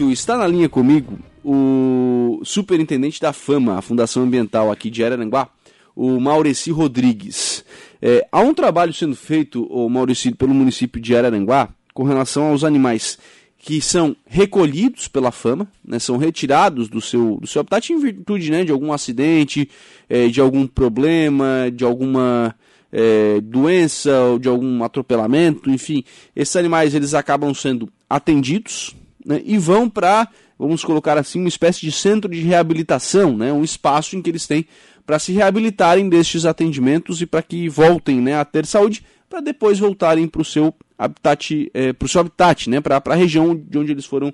Está 0.00 0.38
na 0.38 0.46
linha 0.46 0.70
comigo 0.70 1.18
o 1.44 2.40
superintendente 2.44 3.20
da 3.20 3.30
FAMA, 3.30 3.76
a 3.76 3.82
Fundação 3.82 4.22
Ambiental 4.22 4.72
aqui 4.72 4.88
de 4.88 5.04
Araranguá, 5.04 5.50
o 5.94 6.18
Maureci 6.18 6.70
Rodrigues. 6.70 7.62
É, 8.00 8.26
há 8.32 8.40
um 8.40 8.54
trabalho 8.54 8.94
sendo 8.94 9.14
feito, 9.14 9.64
o 9.64 9.90
Maureci, 9.90 10.34
pelo 10.34 10.54
município 10.54 10.98
de 10.98 11.14
Araranguá, 11.14 11.68
com 11.92 12.04
relação 12.04 12.44
aos 12.44 12.64
animais 12.64 13.18
que 13.58 13.82
são 13.82 14.16
recolhidos 14.24 15.08
pela 15.08 15.30
FAMA, 15.30 15.70
né, 15.84 15.98
são 15.98 16.16
retirados 16.16 16.88
do 16.88 17.02
seu, 17.02 17.36
do 17.38 17.46
seu 17.46 17.60
habitat 17.60 17.92
em 17.92 17.98
virtude 17.98 18.50
né, 18.50 18.64
de 18.64 18.72
algum 18.72 18.94
acidente, 18.94 19.68
é, 20.08 20.26
de 20.26 20.40
algum 20.40 20.66
problema, 20.66 21.70
de 21.70 21.84
alguma 21.84 22.56
é, 22.90 23.42
doença 23.42 24.18
ou 24.22 24.38
de 24.38 24.48
algum 24.48 24.82
atropelamento, 24.82 25.68
enfim, 25.68 26.02
esses 26.34 26.56
animais 26.56 26.94
eles 26.94 27.12
acabam 27.12 27.52
sendo 27.52 27.90
atendidos 28.08 28.96
né, 29.24 29.40
e 29.44 29.58
vão 29.58 29.88
para, 29.88 30.28
vamos 30.58 30.84
colocar 30.84 31.18
assim, 31.18 31.38
uma 31.40 31.48
espécie 31.48 31.80
de 31.80 31.92
centro 31.92 32.30
de 32.30 32.40
reabilitação, 32.40 33.36
né, 33.36 33.52
um 33.52 33.64
espaço 33.64 34.16
em 34.16 34.22
que 34.22 34.30
eles 34.30 34.46
têm 34.46 34.66
para 35.04 35.18
se 35.18 35.32
reabilitarem 35.32 36.08
destes 36.08 36.44
atendimentos 36.44 37.20
e 37.20 37.26
para 37.26 37.42
que 37.42 37.68
voltem 37.68 38.20
né, 38.20 38.38
a 38.38 38.44
ter 38.44 38.66
saúde, 38.66 39.04
para 39.28 39.40
depois 39.40 39.78
voltarem 39.78 40.28
para 40.28 40.42
o 40.42 40.44
seu 40.44 40.74
habitat, 40.96 41.70
é, 41.74 41.92
para 41.92 42.06
o 42.06 42.08
seu 42.08 42.20
habitat, 42.20 42.68
né, 42.68 42.80
para 42.80 43.02
a 43.04 43.14
região 43.14 43.54
de 43.56 43.78
onde 43.78 43.92
eles 43.92 44.04
foram, 44.04 44.32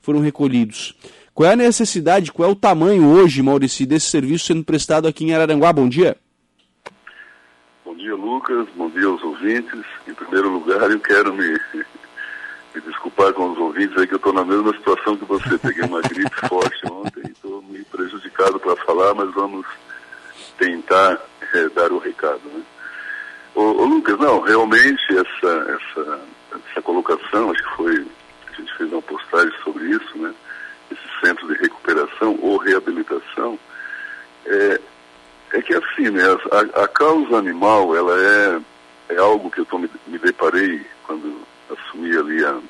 foram 0.00 0.20
recolhidos. 0.20 0.94
Qual 1.32 1.48
é 1.48 1.52
a 1.52 1.56
necessidade, 1.56 2.32
qual 2.32 2.48
é 2.48 2.52
o 2.52 2.56
tamanho 2.56 3.06
hoje, 3.06 3.42
Maurício, 3.42 3.86
desse 3.86 4.10
serviço 4.10 4.46
sendo 4.46 4.64
prestado 4.64 5.08
aqui 5.08 5.24
em 5.24 5.32
Araranguá? 5.32 5.72
Bom 5.72 5.88
dia. 5.88 6.16
Bom 7.84 7.94
dia, 7.96 8.14
Lucas. 8.14 8.68
Bom 8.76 8.90
dia 8.90 9.06
aos 9.06 9.22
ouvintes. 9.22 9.80
Em 10.06 10.14
primeiro 10.14 10.50
lugar, 10.52 10.90
eu 10.90 11.00
quero 11.00 11.32
me 11.32 11.58
me 12.74 12.80
desculpar 12.82 13.32
com 13.32 13.50
os 13.50 13.58
ouvintes 13.58 13.96
aí 13.96 14.06
que 14.06 14.14
eu 14.14 14.18
estou 14.18 14.32
na 14.32 14.44
mesma 14.44 14.72
situação 14.72 15.16
que 15.16 15.24
você. 15.24 15.58
Peguei 15.58 15.84
uma 15.84 16.00
gripe 16.02 16.30
forte 16.48 16.86
ontem 16.90 17.22
e 17.26 17.30
estou 17.30 17.62
meio 17.62 17.84
prejudicado 17.86 18.60
para 18.60 18.76
falar, 18.76 19.14
mas 19.14 19.32
vamos 19.34 19.66
tentar 20.58 21.18
é, 21.54 21.68
dar 21.70 21.92
o 21.92 21.98
recado. 21.98 22.42
Né? 22.44 22.62
Ô, 23.54 23.62
ô, 23.62 23.84
Lucas, 23.84 24.18
não, 24.18 24.40
realmente 24.40 25.02
essa, 25.10 25.78
essa, 25.78 26.20
essa 26.70 26.82
colocação, 26.82 27.50
acho 27.50 27.62
que 27.62 27.76
foi, 27.76 28.06
a 28.48 28.52
gente 28.52 28.76
fez 28.76 28.92
uma 28.92 29.02
postagem 29.02 29.52
sobre 29.64 29.84
isso, 29.90 30.18
né? 30.18 30.32
Esse 30.90 31.26
centro 31.26 31.46
de 31.48 31.60
recuperação 31.60 32.38
ou 32.40 32.56
reabilitação, 32.56 33.58
é, 34.46 34.80
é 35.52 35.62
que 35.62 35.74
assim, 35.74 36.10
né, 36.10 36.22
a, 36.50 36.82
a 36.82 36.88
causa 36.88 37.36
animal, 37.36 37.94
ela 37.96 38.16
é, 38.18 38.60
é 39.14 39.16
algo 39.18 39.50
que 39.50 39.60
eu 39.60 39.66
tô, 39.66 39.78
me, 39.78 39.90
me 40.06 40.18
deparei 40.18 40.84
quando 41.04 41.40
assumi 41.72 42.16
ali 42.16 42.44
a, 42.44 42.60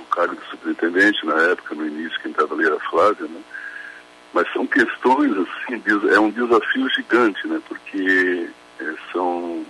o 0.00 0.04
cargo 0.04 0.36
de 0.36 0.50
superintendente, 0.50 1.24
na 1.26 1.34
época, 1.42 1.74
no 1.74 1.86
início, 1.86 2.20
quem 2.20 2.30
estava 2.30 2.54
ali 2.54 2.66
era 2.66 2.76
a 2.76 2.90
Flávia, 2.90 3.26
né? 3.26 3.40
Mas 4.32 4.52
são 4.52 4.66
questões, 4.66 5.32
assim, 5.32 5.82
é 6.12 6.20
um 6.20 6.30
desafio 6.30 6.88
gigante, 6.90 7.46
né? 7.46 7.60
Porque 7.68 8.48
é, 8.80 8.94
são... 9.12 9.64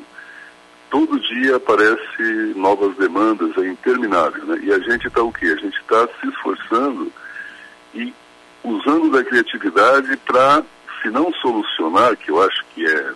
Todo 0.90 1.20
dia 1.20 1.56
aparece 1.56 2.54
novas 2.56 2.96
demandas, 2.96 3.56
é 3.58 3.68
interminável, 3.68 4.44
né? 4.46 4.58
E 4.62 4.72
a 4.72 4.78
gente 4.78 5.06
está 5.06 5.22
o 5.22 5.32
quê? 5.32 5.46
A 5.46 5.60
gente 5.60 5.78
está 5.78 6.08
se 6.20 6.28
esforçando 6.28 7.12
e 7.94 8.12
usando 8.64 9.10
da 9.10 9.22
criatividade 9.22 10.16
para, 10.18 10.62
se 11.02 11.10
não 11.10 11.30
solucionar, 11.34 12.16
que 12.16 12.30
eu 12.30 12.42
acho 12.42 12.64
que 12.74 12.86
é 12.86 13.12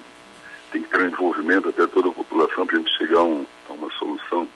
tem 0.70 0.82
que 0.82 0.88
ter 0.88 1.02
um 1.02 1.08
envolvimento 1.08 1.68
até 1.68 1.86
toda 1.86 2.08
a 2.08 2.12
população 2.12 2.66
para 2.66 2.76
a 2.76 2.78
gente 2.78 2.96
chegar 2.96 3.18
a, 3.18 3.24
um, 3.24 3.46
a 3.68 3.72
uma 3.74 3.90
solução 3.92 4.48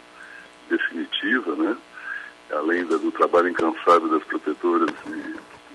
definitiva, 0.68 1.54
né? 1.56 1.76
além 2.52 2.84
do 2.84 2.96
trabalho 3.16 3.48
incansável 3.48 4.08
das 4.08 4.22
protetoras 4.24 4.90
e, 5.06 5.10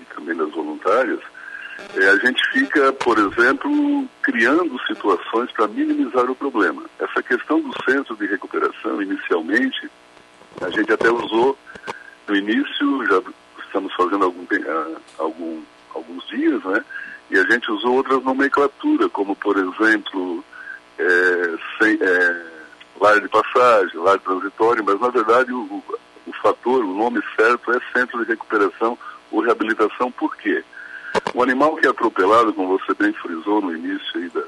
e 0.00 0.04
também 0.14 0.36
das 0.36 0.50
voluntárias, 0.50 1.20
é, 1.94 2.08
a 2.08 2.16
gente 2.16 2.42
fica, 2.52 2.92
por 2.92 3.18
exemplo, 3.18 4.08
criando 4.22 4.78
situações 4.86 5.50
para 5.52 5.68
minimizar 5.68 6.30
o 6.30 6.34
problema. 6.34 6.82
Essa 6.98 7.22
questão 7.22 7.60
do 7.60 7.72
centro 7.84 8.16
de 8.16 8.26
recuperação, 8.26 9.02
inicialmente, 9.02 9.90
a 10.60 10.70
gente 10.70 10.92
até 10.92 11.10
usou 11.10 11.58
no 12.28 12.36
início, 12.36 13.06
já 13.06 13.22
estamos 13.64 13.92
fazendo 13.94 14.24
algum, 14.24 14.46
ah, 14.68 15.00
algum, 15.18 15.60
alguns 15.94 16.26
dias, 16.28 16.62
né? 16.64 16.84
E 17.30 17.38
a 17.38 17.44
gente 17.44 17.70
usou 17.70 17.94
outras 17.96 18.22
nomenclaturas, 18.22 19.10
como, 19.10 19.34
por 19.36 19.56
exemplo, 19.56 20.44
é, 20.98 21.56
sem, 21.78 21.98
é, 22.00 22.42
lar 23.00 23.20
de 23.20 23.28
passagem, 23.28 23.98
lar 24.00 24.18
transitório, 24.20 24.84
mas 24.84 25.00
na 25.00 25.08
verdade 25.08 25.52
o, 25.52 25.62
o 25.62 25.82
fator, 26.42 26.84
o 26.84 26.94
nome 26.94 27.22
certo 27.36 27.72
é 27.72 27.78
centro 27.92 28.24
de 28.24 28.32
recuperação 28.32 28.98
ou 29.30 29.40
reabilitação, 29.40 30.10
por 30.10 30.36
quê? 30.36 30.62
O 31.34 31.42
animal 31.42 31.76
que 31.76 31.86
é 31.86 31.90
atropelado, 31.90 32.52
como 32.52 32.78
você 32.78 32.92
bem 32.94 33.12
frisou 33.12 33.60
no 33.60 33.74
início 33.74 34.20
aí 34.20 34.28
da, 34.28 34.42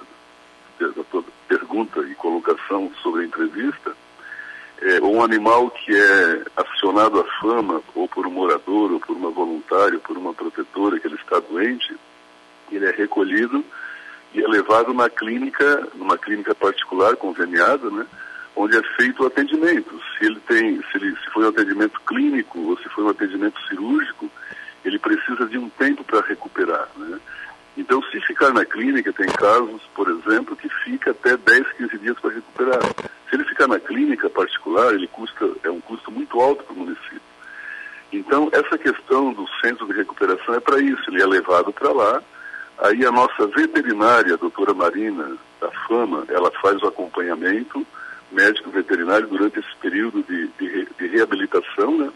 da, 0.81 0.89
da 0.89 1.23
pergunta 1.49 2.01
e 2.01 2.15
colocação 2.15 2.91
sobre 3.03 3.23
a 3.23 3.25
entrevista, 3.27 3.95
é, 4.83 5.01
um 5.01 5.23
animal 5.23 5.71
que 5.71 5.95
é 5.95 6.43
acionado 6.57 7.21
à 7.21 7.25
fama, 7.41 7.81
ou 7.95 8.09
por 8.09 8.27
um 8.27 8.31
morador, 8.31 8.93
ou 8.93 9.01
por 9.01 9.17
uma 9.17 9.31
voluntária, 9.31 9.95
ou 9.95 10.01
por 10.01 10.17
uma 10.17 10.35
protetora, 10.35 10.99
que 10.99 11.07
ele 11.07 11.15
está 11.17 11.39
doente, 11.39 11.97
ele 12.71 12.87
é 12.87 12.91
recolhido 12.91 13.65
e 14.35 14.43
é 14.43 14.49
levado 14.49 14.93
na 14.93 15.09
clínica, 15.09 15.89
numa 15.95 16.19
clínica 16.19 16.55
particular, 16.55 17.17
conveniada, 17.17 17.89
né? 17.91 18.07
Onde 18.57 18.77
é 18.77 18.83
feito 18.97 19.23
o 19.23 19.27
atendimento. 19.27 20.01
Se 20.19 20.27
ele 20.27 20.41
tem, 20.47 20.81
se, 20.91 20.97
ele, 20.97 21.17
se 21.17 21.31
foi 21.33 21.45
um 21.45 21.49
atendimento 21.49 22.01
clínico 22.07 22.59
ou 22.61 22.79
se 22.79 22.89
foi 22.91 23.05
um 23.05 23.09
atendimento 23.09 23.61
cirúrgico, 23.69 24.31
ele 24.85 24.99
precisa 24.99 25.47
de 25.47 25.59
um 25.59 25.69
tempo 25.71 26.05
para 26.05 26.21
recuperar. 26.21 26.89
Né? 26.97 27.19
Então, 27.77 28.01
se 28.05 28.21
ficar 28.21 28.53
na 28.53 28.65
clínica, 28.65 29.13
tem 29.13 29.27
casos, 29.27 29.83
por 29.95 30.09
exemplo, 30.09 30.55
que 30.55 30.69
fica 30.85 31.11
até 31.11 31.37
10, 31.37 31.73
15 31.73 31.99
dias 31.99 32.19
para 32.21 32.35
recuperar. 32.35 32.83
Se 33.29 33.35
ele 33.35 33.45
ficar 33.45 33.67
na 33.67 33.81
clínica 33.81 34.31
particular, 34.31 34.95
ele 34.95 35.09
custa, 35.09 35.51
é 35.65 35.71
um 35.71 35.81
custo 35.81 36.11
muito 36.13 36.41
alto 36.41 36.63
para 36.63 36.75
o 36.75 36.79
município. 36.79 37.21
Então, 38.13 38.49
essa 38.53 38.79
questão 38.79 39.33
do 39.33 39.45
centro 39.61 39.87
de 39.87 39.93
recuperação 39.93 40.55
é 40.55 40.61
para 40.61 40.79
isso, 40.79 41.03
ele 41.09 41.21
é 41.21 41.27
levado 41.27 41.73
para 41.73 41.91
lá, 41.91 42.23
aí 42.79 43.05
a 43.05 43.11
nossa 43.11 43.47
veterinária, 43.49 44.35
a 44.35 44.39
doutora 44.39 44.73
Marina, 44.73 45.37
da 45.61 45.71
FAMA, 45.89 46.25
ela 46.29 46.51
faz 46.63 46.81
o 46.81 46.87
acompanhamento, 46.87 47.85
médico 48.35 48.71
veterinário 48.71 49.27
durante 49.29 49.59
esse 49.59 49.77
período 49.81 50.23
de, 50.23 50.49
de, 50.59 50.89
de 50.99 51.07
reabilitação, 51.07 51.97
né? 51.97 52.11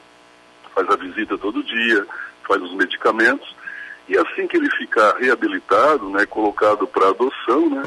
Faz 0.75 0.89
a 0.91 0.97
visita 0.97 1.39
todo 1.39 1.62
dia, 1.62 2.06
faz 2.47 2.61
os 2.62 2.75
medicamentos, 2.75 3.55
e 4.09 4.17
assim 4.17 4.47
que 4.47 4.56
ele 4.56 4.71
ficar 4.71 5.17
reabilitado, 5.17 6.09
né, 6.09 6.25
colocado 6.25 6.87
para 6.87 7.09
adoção, 7.09 7.69
né, 7.69 7.83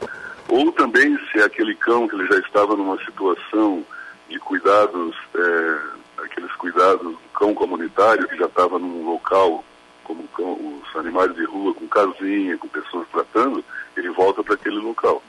ou 0.48 0.72
também 0.72 1.18
se 1.32 1.40
é 1.40 1.44
aquele 1.44 1.74
cão 1.76 2.08
que 2.08 2.16
ele 2.16 2.28
já 2.28 2.38
estava 2.38 2.76
numa 2.76 2.98
situação 3.04 3.84
de 4.30 4.38
cuidados, 4.40 5.16
é, 5.36 5.78
aqueles 6.24 6.52
cuidados 6.54 7.02
do 7.02 7.20
cão 7.34 7.54
comunitário 7.56 8.28
que 8.28 8.38
já 8.38 8.46
estava 8.46 8.78
num 8.78 9.04
local, 9.04 9.64
como 10.04 10.28
cão, 10.30 10.82
os 10.84 10.96
animais 10.96 11.34
de 11.34 11.44
rua, 11.46 11.74
com 11.74 11.88
casinha, 11.88 12.58
com 12.58 12.68
pessoas 12.68 13.08
tratando, 13.12 13.64
ele 13.98 14.10
volta 14.10 14.44
para 14.44 14.54
aquele 14.54 14.78
local. 14.78 15.24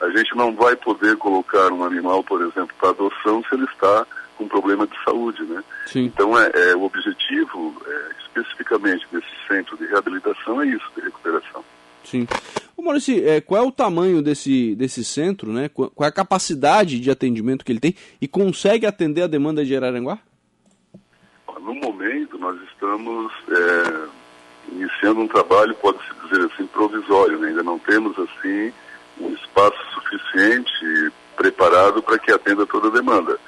A 0.00 0.08
gente 0.10 0.36
não 0.36 0.54
vai 0.54 0.76
poder 0.76 1.16
colocar 1.16 1.72
um 1.72 1.84
animal, 1.84 2.22
por 2.22 2.40
exemplo, 2.40 2.74
para 2.78 2.90
adoção 2.90 3.42
se 3.48 3.54
ele 3.54 3.64
está 3.64 4.06
com 4.36 4.46
problema 4.46 4.86
de 4.86 4.94
saúde, 5.04 5.42
né? 5.42 5.62
Sim. 5.86 6.04
Então, 6.04 6.38
é, 6.38 6.50
é 6.54 6.76
o 6.76 6.84
objetivo, 6.84 7.74
é, 7.84 8.10
especificamente 8.20 9.06
desse 9.10 9.26
centro 9.48 9.76
de 9.76 9.86
reabilitação, 9.86 10.62
é 10.62 10.66
isso, 10.66 10.86
de 10.94 11.02
recuperação. 11.02 11.64
Sim. 12.04 12.26
Ô 12.76 12.82
Maurício, 12.82 13.28
é, 13.28 13.40
qual 13.40 13.64
é 13.64 13.66
o 13.66 13.72
tamanho 13.72 14.22
desse, 14.22 14.76
desse 14.76 15.04
centro, 15.04 15.52
né? 15.52 15.68
Qual, 15.68 15.90
qual 15.90 16.06
é 16.06 16.10
a 16.10 16.14
capacidade 16.14 17.00
de 17.00 17.10
atendimento 17.10 17.64
que 17.64 17.72
ele 17.72 17.80
tem 17.80 17.94
e 18.20 18.28
consegue 18.28 18.86
atender 18.86 19.22
a 19.22 19.26
demanda 19.26 19.64
de 19.64 19.76
Araranguá? 19.76 20.18
No 21.60 21.74
momento, 21.74 22.38
nós 22.38 22.56
estamos 22.70 23.32
é, 23.50 24.08
iniciando 24.72 25.20
um 25.20 25.28
trabalho, 25.28 25.74
pode-se 25.74 26.08
dizer 26.22 26.46
assim, 26.46 26.66
provisório, 26.68 27.38
né? 27.38 27.48
ainda 27.48 27.64
não 27.64 27.78
temos, 27.78 28.16
assim, 28.16 28.72
um 29.20 29.32
espaço 29.34 29.78
suficiente 29.94 31.12
preparado 31.36 32.02
para 32.02 32.18
que 32.18 32.32
atenda 32.32 32.66
toda 32.66 32.88
a 32.88 32.92
demanda. 32.92 33.38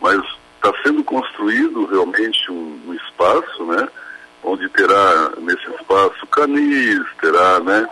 Mas 0.00 0.20
está 0.56 0.72
sendo 0.82 1.04
construído 1.04 1.86
realmente 1.86 2.50
um, 2.50 2.80
um, 2.86 2.94
espaço, 2.94 3.64
né? 3.66 3.88
Onde 4.42 4.68
terá 4.70 5.30
nesse 5.38 5.68
espaço 5.70 6.26
canis, 6.26 7.04
terá, 7.20 7.60
né? 7.60 7.86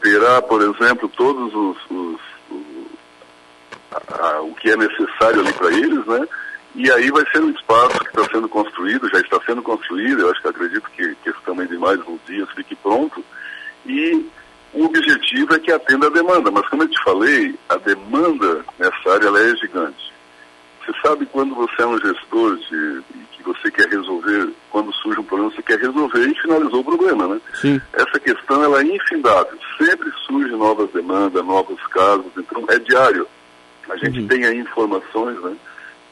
Terá, 0.00 0.42
por 0.42 0.62
exemplo, 0.62 1.08
todos 1.08 1.54
os, 1.54 1.76
os, 1.90 2.20
a, 3.90 4.26
a, 4.28 4.42
o 4.42 4.54
que 4.54 4.70
é 4.70 4.76
necessário 4.76 5.40
ali 5.40 5.52
para 5.52 5.72
eles, 5.72 6.06
né? 6.06 6.26
E 6.74 6.90
aí 6.90 7.10
vai 7.10 7.24
ser 7.30 7.42
um 7.42 7.50
espaço 7.50 7.98
que 8.00 8.08
está 8.08 8.24
sendo 8.30 8.48
construído, 8.48 9.08
já 9.08 9.18
está 9.20 9.40
sendo 9.46 9.62
construído, 9.62 10.20
eu 10.20 10.30
acho 10.30 10.42
que 10.42 10.48
acredito 10.48 10.90
que 10.90 11.14
questão 11.24 11.56
de 11.56 11.78
mais 11.78 11.98
uns 12.06 12.20
dias 12.26 12.48
fique 12.50 12.76
pronto. 12.76 13.24
E 13.86 14.26
o 14.76 14.84
objetivo 14.84 15.54
é 15.54 15.58
que 15.58 15.72
atenda 15.72 16.06
a 16.06 16.10
demanda, 16.10 16.50
mas 16.50 16.68
como 16.68 16.82
eu 16.82 16.88
te 16.88 17.02
falei, 17.02 17.54
a 17.68 17.76
demanda 17.76 18.62
nessa 18.78 19.12
área 19.12 19.26
ela 19.26 19.40
é 19.40 19.56
gigante. 19.56 20.12
Você 20.84 20.92
sabe 21.00 21.26
quando 21.26 21.54
você 21.54 21.82
é 21.82 21.86
um 21.86 21.98
gestor 21.98 22.56
de, 22.56 23.02
que 23.32 23.42
você 23.42 23.70
quer 23.70 23.88
resolver, 23.88 24.52
quando 24.70 24.92
surge 24.92 25.18
um 25.18 25.24
problema, 25.24 25.50
você 25.50 25.62
quer 25.62 25.78
resolver 25.78 26.28
e 26.28 26.40
finalizou 26.40 26.80
o 26.80 26.84
problema, 26.84 27.26
né? 27.26 27.40
Sim. 27.54 27.80
Essa 27.94 28.20
questão, 28.20 28.62
ela 28.62 28.80
é 28.80 28.84
infindável. 28.84 29.58
Sempre 29.78 30.12
surgem 30.26 30.56
novas 30.56 30.90
demandas, 30.90 31.44
novos 31.44 31.84
casos, 31.86 32.30
então 32.36 32.62
é 32.68 32.78
diário. 32.78 33.26
A 33.88 33.96
gente 33.96 34.20
uhum. 34.20 34.28
tem 34.28 34.44
aí 34.44 34.58
informações, 34.58 35.40
né? 35.40 35.56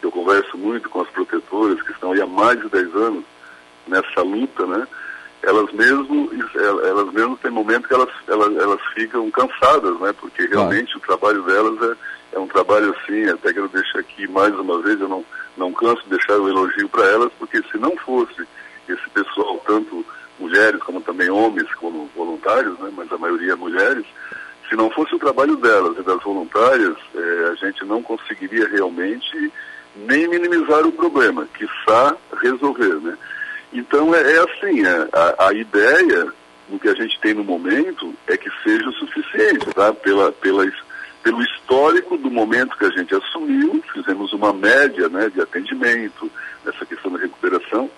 Eu 0.02 0.10
converso 0.10 0.56
muito 0.56 0.88
com 0.88 1.02
as 1.02 1.08
protetoras 1.10 1.80
que 1.82 1.92
estão 1.92 2.12
aí 2.12 2.20
há 2.20 2.26
mais 2.26 2.58
de 2.60 2.68
10 2.68 2.94
anos 2.96 3.24
nessa 3.86 4.22
luta, 4.22 4.66
né? 4.66 4.86
Elas 5.46 5.72
mesmo, 5.72 6.30
elas 6.84 7.12
mesmo 7.12 7.36
têm 7.36 7.50
momentos 7.50 7.86
que 7.86 7.94
elas, 7.94 8.08
elas, 8.28 8.56
elas 8.56 8.80
ficam 8.94 9.30
cansadas, 9.30 9.98
né? 10.00 10.12
Porque 10.18 10.46
realmente 10.46 10.96
o 10.96 11.00
trabalho 11.00 11.42
delas 11.42 11.90
é, 11.90 12.36
é 12.36 12.38
um 12.38 12.46
trabalho 12.46 12.94
assim, 12.96 13.28
até 13.28 13.52
que 13.52 13.58
eu 13.58 13.68
deixo 13.68 13.98
aqui 13.98 14.26
mais 14.28 14.54
uma 14.58 14.80
vez, 14.80 15.00
eu 15.00 15.08
não, 15.08 15.24
não 15.56 15.72
canso 15.72 16.02
de 16.04 16.10
deixar 16.10 16.38
o 16.38 16.48
elogio 16.48 16.88
para 16.88 17.04
elas, 17.06 17.30
porque 17.38 17.62
se 17.70 17.78
não 17.78 17.96
fosse 17.98 18.46
esse 18.88 19.10
pessoal, 19.10 19.62
tanto 19.66 20.04
mulheres 20.38 20.82
como 20.82 21.00
também 21.00 21.30
homens 21.30 21.72
como 21.74 22.10
voluntários, 22.14 22.78
né? 22.78 22.90
Mas 22.96 23.12
a 23.12 23.18
maioria 23.18 23.52
é 23.52 23.56
mulheres, 23.56 24.04
se 24.68 24.76
não 24.76 24.90
fosse 24.90 25.14
o 25.14 25.18
trabalho 25.18 25.56
delas 25.56 25.96
e 25.98 26.02
das 26.02 26.22
voluntárias, 26.22 26.96
é, 27.14 27.48
a 27.50 27.54
gente 27.54 27.84
não 27.84 28.02
conseguiria 28.02 28.68
realmente 28.68 29.52
nem 29.96 30.28
minimizar 30.28 30.86
o 30.86 30.92
problema, 30.92 31.46
que 31.54 31.64
está 31.64 32.16
resolver, 32.40 32.94
né? 33.00 33.16
Então 33.74 34.14
é, 34.14 34.20
é 34.20 34.38
assim, 34.38 34.86
é, 34.86 35.08
a, 35.12 35.48
a, 35.48 35.52
ideia 35.52 36.32
do 36.68 36.78
que 36.78 36.88
a 36.88 36.94
gente 36.94 37.18
tem 37.20 37.34
no 37.34 37.42
momento 37.42 38.14
é 38.28 38.36
que 38.36 38.48
seja 38.62 38.88
o 38.88 38.92
suficiente, 38.92 39.66
tá? 39.74 39.92
Pela, 39.92 40.30
pela, 40.30 40.64
pelo 41.22 41.42
histórico 41.42 42.16
do 42.16 42.30
momento 42.30 42.78
que 42.78 42.84
a 42.84 42.90
gente 42.90 43.12
assumiu, 43.14 43.82
fizemos 43.92 44.32
uma 44.32 44.52
média 44.52 45.08
né, 45.08 45.28
de 45.28 45.40
atendimento, 45.40 46.30
nessa 46.64 46.86
questão 46.86 47.10
da 47.10 47.18
recuperação, 47.18 47.90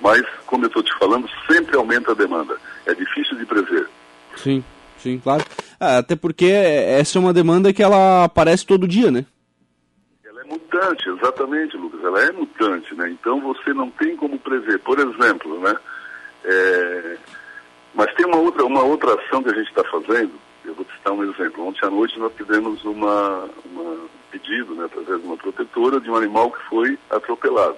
mas, 0.00 0.22
como 0.46 0.64
eu 0.64 0.68
estou 0.68 0.82
te 0.82 0.96
falando, 0.96 1.28
sempre 1.50 1.76
aumenta 1.76 2.12
a 2.12 2.14
demanda. 2.14 2.56
É 2.86 2.94
difícil 2.94 3.36
de 3.36 3.44
prever. 3.44 3.88
Sim, 4.36 4.62
sim, 4.96 5.18
claro. 5.18 5.44
Ah, 5.80 5.98
até 5.98 6.14
porque 6.14 6.46
essa 6.46 7.18
é 7.18 7.20
uma 7.20 7.32
demanda 7.32 7.72
que 7.72 7.82
ela 7.82 8.24
aparece 8.24 8.64
todo 8.64 8.86
dia, 8.86 9.10
né? 9.10 9.26
Mutante, 10.48 11.08
exatamente, 11.08 11.76
Lucas. 11.76 12.02
Ela 12.02 12.22
é 12.24 12.32
mutante, 12.32 12.94
né? 12.94 13.10
Então 13.10 13.40
você 13.40 13.72
não 13.74 13.90
tem 13.90 14.16
como 14.16 14.38
prever. 14.38 14.78
Por 14.80 14.98
exemplo, 14.98 15.60
né? 15.60 15.76
É... 16.44 17.16
Mas 17.94 18.12
tem 18.14 18.26
uma 18.26 18.38
outra, 18.38 18.64
uma 18.64 18.82
outra 18.82 19.14
ação 19.14 19.42
que 19.42 19.50
a 19.50 19.54
gente 19.54 19.68
está 19.68 19.84
fazendo. 19.84 20.32
Eu 20.64 20.74
vou 20.74 20.84
te 20.84 20.92
citar 20.94 21.12
um 21.12 21.24
exemplo. 21.24 21.66
Ontem 21.66 21.86
à 21.86 21.90
noite 21.90 22.18
nós 22.18 22.32
tivemos 22.36 22.84
uma, 22.84 23.48
uma 23.64 23.96
pedido, 24.30 24.74
né, 24.74 24.84
através 24.84 25.20
de 25.20 25.26
uma 25.26 25.36
protetora, 25.36 26.00
de 26.00 26.10
um 26.10 26.16
animal 26.16 26.50
que 26.50 26.62
foi 26.68 26.98
atropelado. 27.10 27.76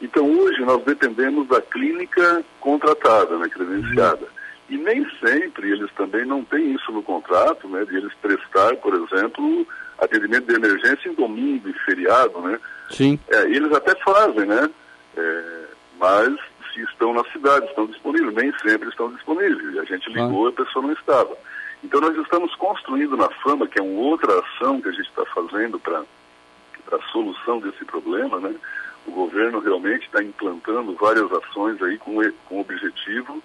Então 0.00 0.24
hoje 0.38 0.60
nós 0.62 0.82
dependemos 0.84 1.46
da 1.48 1.60
clínica 1.60 2.44
contratada, 2.60 3.36
né, 3.38 3.48
credenciada. 3.48 4.26
E 4.68 4.76
nem 4.76 5.06
sempre 5.20 5.70
eles 5.70 5.90
também 5.92 6.24
não 6.24 6.44
têm 6.44 6.72
isso 6.74 6.90
no 6.92 7.02
contrato, 7.02 7.68
né, 7.68 7.84
de 7.84 7.96
eles 7.96 8.12
prestar, 8.14 8.76
por 8.76 8.94
exemplo, 8.94 9.66
atendimento 10.02 10.46
de 10.46 10.54
emergência 10.54 11.08
em 11.08 11.14
domingo 11.14 11.68
e 11.68 11.72
feriado, 11.84 12.40
né? 12.40 12.58
Sim. 12.90 13.18
É, 13.28 13.42
eles 13.44 13.72
até 13.72 13.94
fazem, 13.96 14.46
né? 14.46 14.68
É, 15.16 15.64
mas 15.98 16.34
se 16.72 16.80
estão 16.82 17.12
na 17.14 17.24
cidade, 17.30 17.66
estão 17.66 17.86
disponíveis, 17.86 18.34
nem 18.34 18.52
sempre 18.58 18.88
estão 18.88 19.12
disponíveis. 19.12 19.78
A 19.78 19.84
gente 19.84 20.10
ligou 20.10 20.48
e 20.48 20.52
a 20.52 20.64
pessoa 20.64 20.86
não 20.86 20.92
estava. 20.92 21.36
Então 21.84 22.00
nós 22.00 22.16
estamos 22.16 22.54
construindo 22.56 23.16
na 23.16 23.28
Fama, 23.42 23.66
que 23.66 23.78
é 23.78 23.82
uma 23.82 24.00
outra 24.00 24.40
ação 24.40 24.80
que 24.80 24.88
a 24.88 24.92
gente 24.92 25.08
está 25.08 25.24
fazendo 25.26 25.78
para 25.78 26.00
a 26.00 27.02
solução 27.10 27.60
desse 27.60 27.84
problema, 27.84 28.40
né? 28.40 28.54
O 29.06 29.10
governo 29.10 29.58
realmente 29.58 30.06
está 30.06 30.22
implantando 30.22 30.94
várias 30.94 31.30
ações 31.32 31.80
aí 31.82 31.98
com, 31.98 32.14
com 32.46 32.56
o 32.56 32.60
objetivo 32.60 33.42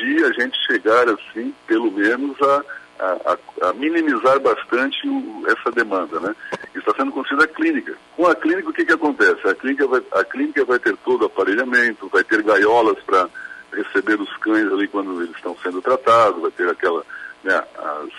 de 0.00 0.24
a 0.24 0.32
gente 0.32 0.58
chegar 0.66 1.08
assim, 1.08 1.54
pelo 1.66 1.90
menos 1.92 2.40
a 2.42 2.64
a, 3.00 3.68
a, 3.68 3.72
minimizar 3.72 4.38
bastante 4.40 5.08
o, 5.08 5.44
essa 5.46 5.70
demanda, 5.70 6.20
né? 6.20 6.36
Está 6.74 6.92
sendo 6.94 7.12
construída 7.12 7.44
a 7.44 7.48
clínica. 7.48 7.94
Com 8.14 8.26
a 8.26 8.34
clínica, 8.34 8.68
o 8.68 8.72
que, 8.72 8.84
que 8.84 8.92
acontece? 8.92 9.48
A 9.48 9.54
clínica, 9.54 9.86
vai, 9.86 10.02
a 10.12 10.24
clínica 10.24 10.64
vai 10.64 10.78
ter 10.78 10.96
todo 10.98 11.22
o 11.22 11.26
aparelhamento, 11.26 12.08
vai 12.08 12.22
ter 12.22 12.42
gaiolas 12.42 12.98
para 13.04 13.28
receber 13.72 14.20
os 14.20 14.36
cães 14.38 14.70
ali 14.70 14.86
quando 14.88 15.22
eles 15.22 15.34
estão 15.34 15.56
sendo 15.62 15.80
tratados, 15.80 16.42
vai 16.42 16.50
ter 16.50 16.68
aquela, 16.68 17.02
né, 17.42 17.62
as, 17.78 18.10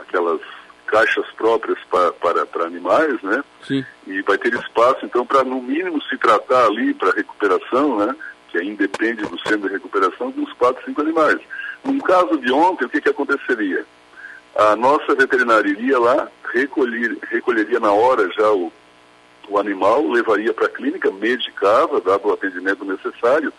aquelas 0.00 0.40
caixas 0.86 1.26
próprias 1.36 1.78
para, 1.90 2.12
para, 2.12 2.46
para 2.46 2.66
animais, 2.66 3.20
né? 3.22 3.42
Sim. 3.66 3.84
E 4.06 4.22
vai 4.22 4.38
ter 4.38 4.54
espaço, 4.54 5.04
então, 5.04 5.26
para 5.26 5.42
no 5.42 5.60
mínimo 5.60 6.00
se 6.02 6.16
tratar 6.18 6.66
ali 6.66 6.94
para 6.94 7.12
recuperação, 7.12 7.98
né? 7.98 8.14
Que 8.52 8.58
aí 8.58 8.68
independe 8.68 9.22
do 9.22 9.38
centro 9.40 9.68
de 9.68 9.74
recuperação 9.74 10.30
de 10.30 10.40
uns 10.40 10.52
4, 10.52 10.84
5 10.84 11.00
animais. 11.00 11.40
No 11.84 12.00
caso 12.04 12.38
de 12.38 12.52
ontem, 12.52 12.84
o 12.84 12.88
que, 12.88 13.00
que 13.00 13.08
aconteceria? 13.08 13.84
a 14.54 14.76
nossa 14.76 15.14
veterinária 15.14 15.68
iria 15.68 15.98
lá, 15.98 16.28
recolher, 16.52 17.16
recolheria 17.30 17.80
na 17.80 17.90
hora 17.92 18.30
já 18.32 18.50
o, 18.52 18.72
o 19.48 19.58
animal, 19.58 20.06
levaria 20.08 20.52
para 20.52 20.66
a 20.66 20.70
clínica, 20.70 21.10
medicava, 21.10 22.00
dava 22.00 22.28
o 22.28 22.32
atendimento 22.32 22.84
necessário, 22.84 23.52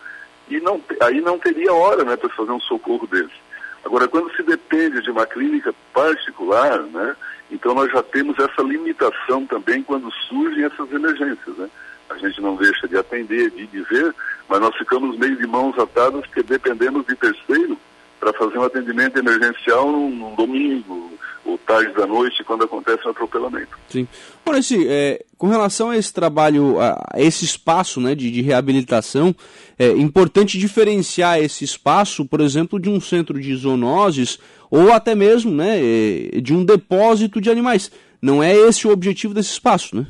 e 0.48 0.60
não, 0.60 0.80
aí 1.00 1.20
não 1.20 1.38
teria 1.38 1.72
hora 1.72 2.04
né, 2.04 2.16
para 2.16 2.28
fazer 2.30 2.52
um 2.52 2.60
socorro 2.60 3.06
desse. 3.06 3.44
Agora, 3.84 4.08
quando 4.08 4.34
se 4.34 4.42
depende 4.42 5.02
de 5.02 5.10
uma 5.10 5.26
clínica 5.26 5.74
particular, 5.92 6.78
né, 6.84 7.16
então 7.50 7.74
nós 7.74 7.90
já 7.90 8.02
temos 8.02 8.38
essa 8.38 8.62
limitação 8.62 9.46
também 9.46 9.82
quando 9.82 10.10
surgem 10.28 10.64
essas 10.64 10.90
emergências. 10.92 11.56
Né? 11.56 11.68
A 12.10 12.18
gente 12.18 12.40
não 12.40 12.56
deixa 12.56 12.86
de 12.86 12.96
atender, 12.96 13.50
de 13.50 13.66
dizer, 13.66 14.14
mas 14.48 14.60
nós 14.60 14.76
ficamos 14.76 15.18
meio 15.18 15.36
de 15.36 15.46
mãos 15.46 15.78
atadas 15.78 16.26
porque 16.26 16.42
dependemos 16.42 17.06
de 17.06 17.14
terceiro 17.16 17.78
para 18.20 18.32
fazer 18.32 18.58
um 18.58 18.62
atendimento 18.62 19.18
emergencial 19.18 19.90
num, 19.90 20.34
domingo 20.34 21.12
ou 21.44 21.58
tarde 21.58 21.92
da 21.92 22.06
noite, 22.06 22.42
quando 22.42 22.64
acontece 22.64 23.06
um 23.06 23.10
atropelamento. 23.10 23.76
Sim. 23.88 24.08
Ora, 24.46 24.58
esse, 24.58 24.88
é, 24.88 25.22
com 25.36 25.46
relação 25.48 25.90
a 25.90 25.96
esse 25.98 26.10
trabalho, 26.10 26.80
a, 26.80 26.98
esse 27.16 27.44
espaço 27.44 28.00
né, 28.00 28.14
de, 28.14 28.30
de 28.30 28.40
reabilitação, 28.40 29.34
é 29.78 29.88
importante 29.90 30.58
diferenciar 30.58 31.38
esse 31.38 31.64
espaço, 31.64 32.24
por 32.24 32.40
exemplo, 32.40 32.80
de 32.80 32.88
um 32.88 32.98
centro 32.98 33.38
de 33.38 33.54
zoonoses 33.54 34.38
ou 34.70 34.90
até 34.90 35.14
mesmo 35.14 35.52
né, 35.52 35.78
é, 35.78 36.40
de 36.40 36.54
um 36.54 36.64
depósito 36.64 37.42
de 37.42 37.50
animais. 37.50 37.90
Não 38.22 38.42
é 38.42 38.56
esse 38.56 38.86
o 38.86 38.90
objetivo 38.90 39.34
desse 39.34 39.50
espaço, 39.50 39.94
né? 39.94 40.06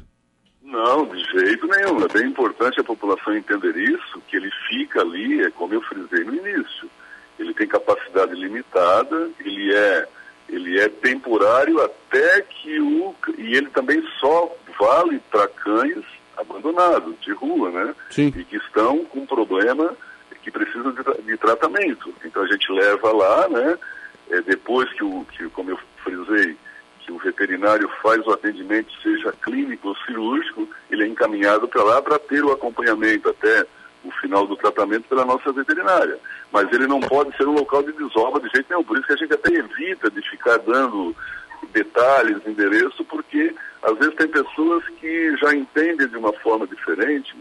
Não, 0.75 1.07
de 1.07 1.23
jeito 1.31 1.67
nenhum. 1.69 2.05
É 2.05 2.09
bem 2.09 2.29
importante 2.29 2.81
a 2.81 2.85
população 2.85 3.37
entender 3.37 3.77
isso, 3.77 4.21
que 4.29 4.37
ele 4.37 4.51
fica 4.69 5.01
ali, 5.01 5.43
é 5.43 5.51
como 5.51 5.75
eu 5.75 5.81
frisei 5.83 6.25
no 6.25 6.35
início 6.35 6.89
ele 7.39 7.55
tem 7.55 7.67
capacidade 7.67 8.35
limitada, 8.35 9.31
ele 9.41 9.75
é, 9.75 10.09
ele 10.49 10.81
é 10.81 10.89
temporário 10.89 11.81
até 11.83 12.43
que 12.43 12.81
o. 12.81 13.15
E 13.39 13.57
ele 13.57 13.69
também 13.71 14.03
só 14.21 14.55
vale 14.79 15.21
para 15.31 15.49
cães 15.49 16.05
abandonados, 16.37 17.15
de 17.21 17.33
rua, 17.33 17.71
né? 17.71 17.95
Sim. 18.11 18.33
E 18.37 18.45
que 18.45 18.57
estão 18.57 19.05
com 19.05 19.27
problema 19.27 19.97
que 20.43 20.51
precisam 20.51 20.93
de, 20.93 21.23
de 21.23 21.37
tratamento. 21.39 22.15
Então 22.23 22.43
a 22.43 22.47
gente 22.47 22.71
leva 22.71 23.13
lá, 23.13 23.49
né? 23.49 23.79
É, 24.31 24.41
depois 24.43 24.91
que 24.93 25.05
o, 25.05 25.25
que, 25.33 25.49
como 25.51 25.71
eu 25.71 25.79
frisei, 26.03 26.57
que 27.05 27.13
o 27.13 27.19
veterinário 27.19 27.89
faz 28.03 28.27
o 28.27 28.33
atendimento, 28.33 28.91
seja 29.03 29.33
clínico 29.33 29.89
ou 29.89 29.97
cirúrgico, 29.97 30.69
ele 30.91 31.05
é 31.05 31.07
encaminhado 31.07 31.69
para 31.69 31.83
lá 31.83 32.03
para 32.03 32.19
ter 32.19 32.43
o 32.43 32.53
acompanhamento 32.53 33.29
até 33.29 33.67
o 34.03 34.11
final 34.21 34.47
do 34.47 34.57
tratamento 34.57 35.09
pela 35.09 35.25
nossa 35.25 35.53
veterinária. 35.53 36.19
Mas 36.51 36.71
ele 36.73 36.87
não 36.87 37.01
pode 37.01 37.37
ser 37.37 37.47
um 37.47 37.55
local 37.55 37.83
de 37.83 37.93
desova 37.93 38.41
de 38.41 38.49
jeito 38.51 38.67
nenhum. 38.71 38.85
Por 38.85 38.97
isso 38.97 39.07
que 39.07 39.13
a 39.13 39.17
gente 39.17 39.33
até 39.33 39.53
evita 39.53 40.11
de 40.11 40.21
ficar 40.29 40.59
dando 40.59 41.15
detalhes, 41.73 42.47
endereço, 42.47 43.05
porque 43.05 43.55
às 43.83 43.97
vezes 43.99 44.15
tem 44.15 44.29
pessoas 44.29 44.85
que 45.01 45.37
já 45.37 45.55
entendem 45.55 46.09
de 46.09 46.17
uma 46.17 46.33
forma 46.33 46.67
diferente 46.67 47.35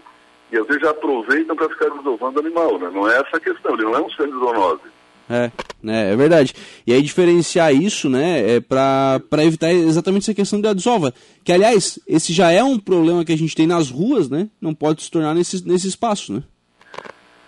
e 0.51 0.57
às 0.57 0.67
vezes 0.67 0.81
já 0.81 0.91
aproveitam 0.91 1.55
para 1.55 1.69
ficar 1.69 1.89
desovando 1.89 2.39
animal. 2.39 2.77
Né? 2.79 2.89
Não 2.93 3.09
é 3.09 3.19
essa 3.19 3.37
a 3.37 3.39
questão, 3.39 3.73
ele 3.73 3.83
não 3.83 3.95
é 3.95 4.01
um 4.01 4.09
centro 4.09 4.33
de 4.33 4.39
zoonose. 4.39 4.92
É, 5.33 5.51
é, 5.85 6.11
é, 6.11 6.15
verdade. 6.15 6.53
E 6.85 6.93
aí 6.93 7.01
diferenciar 7.01 7.73
isso, 7.73 8.07
né, 8.07 8.57
é 8.57 8.59
para 8.59 9.43
evitar 9.43 9.71
exatamente 9.71 10.23
essa 10.23 10.33
questão 10.33 10.61
da 10.61 10.73
desova. 10.73 11.11
Que, 11.43 11.51
aliás, 11.51 11.99
esse 12.07 12.31
já 12.31 12.51
é 12.51 12.63
um 12.63 12.77
problema 12.77 13.25
que 13.25 13.33
a 13.33 13.37
gente 13.37 13.55
tem 13.55 13.65
nas 13.65 13.89
ruas, 13.89 14.29
né? 14.29 14.47
Não 14.61 14.73
pode 14.73 15.01
se 15.01 15.09
tornar 15.09 15.33
nesse, 15.33 15.67
nesse 15.67 15.87
espaço, 15.87 16.33
né? 16.33 16.43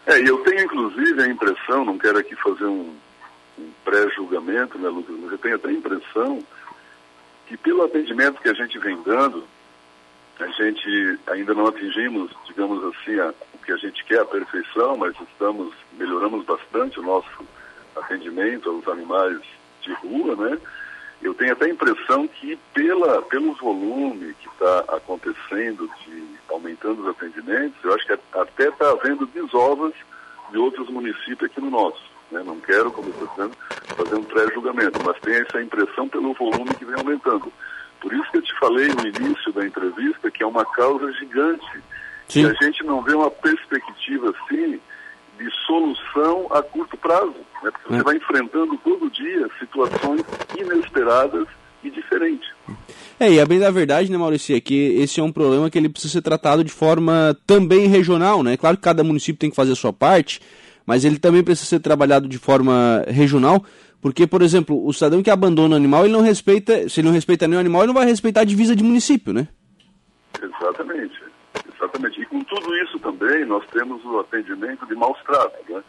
É, 0.07 0.19
e 0.19 0.27
eu 0.27 0.37
tenho 0.39 0.63
inclusive 0.63 1.21
a 1.21 1.27
impressão, 1.27 1.85
não 1.85 1.97
quero 1.97 2.17
aqui 2.17 2.35
fazer 2.35 2.65
um, 2.65 2.93
um 3.57 3.69
pré-julgamento, 3.83 4.77
né, 4.77 4.89
Lucas, 4.89 5.15
mas 5.21 5.31
eu 5.31 5.37
tenho 5.37 5.55
até 5.55 5.69
a 5.69 5.73
impressão 5.73 6.39
que 7.47 7.55
pelo 7.57 7.83
atendimento 7.83 8.41
que 8.41 8.49
a 8.49 8.53
gente 8.53 8.77
vem 8.79 8.97
dando, 9.03 9.43
a 10.39 10.47
gente 10.47 11.19
ainda 11.27 11.53
não 11.53 11.67
atingimos, 11.67 12.31
digamos 12.47 12.83
assim, 12.83 13.19
a, 13.19 13.33
o 13.53 13.57
que 13.63 13.71
a 13.71 13.77
gente 13.77 14.03
quer, 14.05 14.19
a 14.19 14.25
perfeição, 14.25 14.97
mas 14.97 15.15
estamos, 15.19 15.73
melhoramos 15.97 16.45
bastante 16.45 16.99
o 16.99 17.03
nosso 17.03 17.45
atendimento 17.95 18.69
aos 18.69 18.87
animais 18.87 19.39
de 19.81 19.93
rua, 19.93 20.35
né? 20.35 20.57
Eu 21.21 21.33
tenho 21.33 21.53
até 21.53 21.65
a 21.65 21.69
impressão 21.69 22.27
que 22.27 22.57
pela, 22.73 23.21
pelo 23.23 23.53
volume 23.53 24.35
que 24.35 24.47
está 24.47 24.79
acontecendo, 24.95 25.89
de, 26.05 26.23
aumentando 26.49 27.01
os 27.01 27.07
atendimentos, 27.07 27.83
eu 27.83 27.93
acho 27.93 28.05
que 28.05 28.13
até 28.33 28.67
está 28.67 28.91
havendo 28.91 29.25
desovas 29.27 29.93
de 30.51 30.57
outros 30.57 30.89
municípios 30.89 31.49
aqui 31.49 31.61
no 31.61 31.69
nosso. 31.69 32.03
Né? 32.31 32.43
Não 32.45 32.59
quero, 32.59 32.91
como 32.91 33.09
estou 33.09 33.27
dizendo, 33.27 33.55
fazer 33.95 34.15
um 34.15 34.23
pré-julgamento, 34.23 34.99
mas 35.03 35.19
tenho 35.21 35.41
essa 35.41 35.61
impressão 35.61 36.07
pelo 36.07 36.33
volume 36.33 36.75
que 36.75 36.85
vem 36.85 36.95
aumentando. 36.95 37.51
Por 38.01 38.13
isso 38.13 38.29
que 38.29 38.37
eu 38.37 38.41
te 38.41 38.59
falei 38.59 38.89
no 38.89 39.07
início 39.07 39.51
da 39.53 39.65
entrevista 39.65 40.29
que 40.29 40.43
é 40.43 40.45
uma 40.45 40.65
causa 40.65 41.11
gigante. 41.13 41.81
Sim. 42.27 42.43
E 42.43 42.45
a 42.45 42.53
gente 42.61 42.83
não 42.83 43.01
vê 43.01 43.13
uma 43.13 43.31
perspectiva 43.31 44.29
assim 44.29 44.79
de 45.37 45.49
solução 45.65 46.47
a 46.51 46.61
curto 46.61 46.97
prazo. 46.97 47.35
Né? 47.63 47.71
Porque 47.71 47.89
você 47.89 47.99
é. 47.99 48.03
vai 48.03 48.15
enfrentando 48.15 48.77
todo 48.77 49.09
dia 49.09 49.49
situações 49.59 50.23
inesperadas 50.57 51.47
e 51.83 51.89
diferentes. 51.89 52.49
É, 53.19 53.31
e 53.31 53.39
a 53.39 53.45
bem 53.45 53.59
da 53.59 53.71
verdade, 53.71 54.11
né, 54.11 54.17
Maurício, 54.17 54.55
é 54.55 54.59
que 54.59 54.73
esse 54.73 55.19
é 55.19 55.23
um 55.23 55.31
problema 55.31 55.69
que 55.69 55.77
ele 55.77 55.87
precisa 55.87 56.13
ser 56.13 56.21
tratado 56.21 56.63
de 56.63 56.71
forma 56.71 57.35
também 57.47 57.87
regional, 57.87 58.43
né? 58.43 58.57
Claro 58.57 58.75
que 58.75 58.83
cada 58.83 59.03
município 59.03 59.39
tem 59.39 59.49
que 59.49 59.55
fazer 59.55 59.71
a 59.71 59.75
sua 59.75 59.93
parte, 59.93 60.41
mas 60.85 61.05
ele 61.05 61.17
também 61.17 61.43
precisa 61.43 61.67
ser 61.67 61.79
trabalhado 61.79 62.27
de 62.27 62.37
forma 62.37 63.05
regional, 63.07 63.63
porque, 64.01 64.27
por 64.27 64.41
exemplo, 64.41 64.85
o 64.85 64.93
cidadão 64.93 65.23
que 65.23 65.29
abandona 65.29 65.75
o 65.75 65.77
animal, 65.77 66.03
ele 66.03 66.13
não 66.13 66.21
respeita, 66.21 66.89
se 66.89 66.99
ele 66.99 67.07
não 67.07 67.13
respeita 67.13 67.47
nenhum 67.47 67.59
animal, 67.59 67.81
ele 67.81 67.87
não 67.87 67.93
vai 67.93 68.05
respeitar 68.05 68.41
a 68.41 68.45
divisa 68.45 68.75
de 68.75 68.83
município, 68.83 69.33
né? 69.33 69.47
Exatamente. 70.41 71.23
Exatamente. 71.75 72.21
E 72.21 72.25
com 72.25 72.43
tudo 72.43 72.75
isso 72.77 72.99
também, 72.99 73.45
nós 73.45 73.65
temos 73.67 74.03
o 74.05 74.19
atendimento 74.19 74.85
de 74.85 74.95
maus 74.95 75.21
tratos, 75.23 75.67
né? 75.67 75.83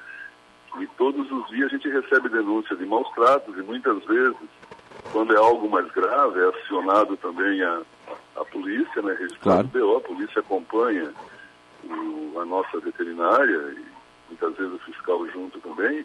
E 0.79 0.87
todos 0.99 1.31
os 1.31 1.49
dias 1.49 1.73
a 1.73 1.77
gente 1.77 1.89
recebe 1.89 2.29
denúncia 2.29 2.77
de 2.77 2.85
maus 2.85 3.09
tratos 3.15 3.57
e 3.57 3.63
muitas 3.63 4.05
vezes, 4.05 4.37
quando 5.11 5.35
é 5.35 5.39
algo 5.39 5.71
mais 5.71 5.91
grave, 5.93 6.41
é 6.41 6.49
acionado 6.49 7.17
também 7.17 7.63
a, 7.63 7.81
a 8.37 8.45
polícia, 8.45 9.01
né? 9.03 9.17
Registrado 9.19 9.69
claro. 9.71 9.87
BO, 9.87 9.97
a 9.97 10.01
polícia 10.01 10.41
acompanha 10.41 11.13
o, 11.85 12.41
a 12.41 12.45
nossa 12.45 12.79
veterinária 12.81 13.75
e 13.75 13.85
muitas 14.29 14.55
vezes 14.57 14.75
o 14.75 14.79
fiscal 14.81 15.27
junto 15.29 15.59
também. 15.61 16.05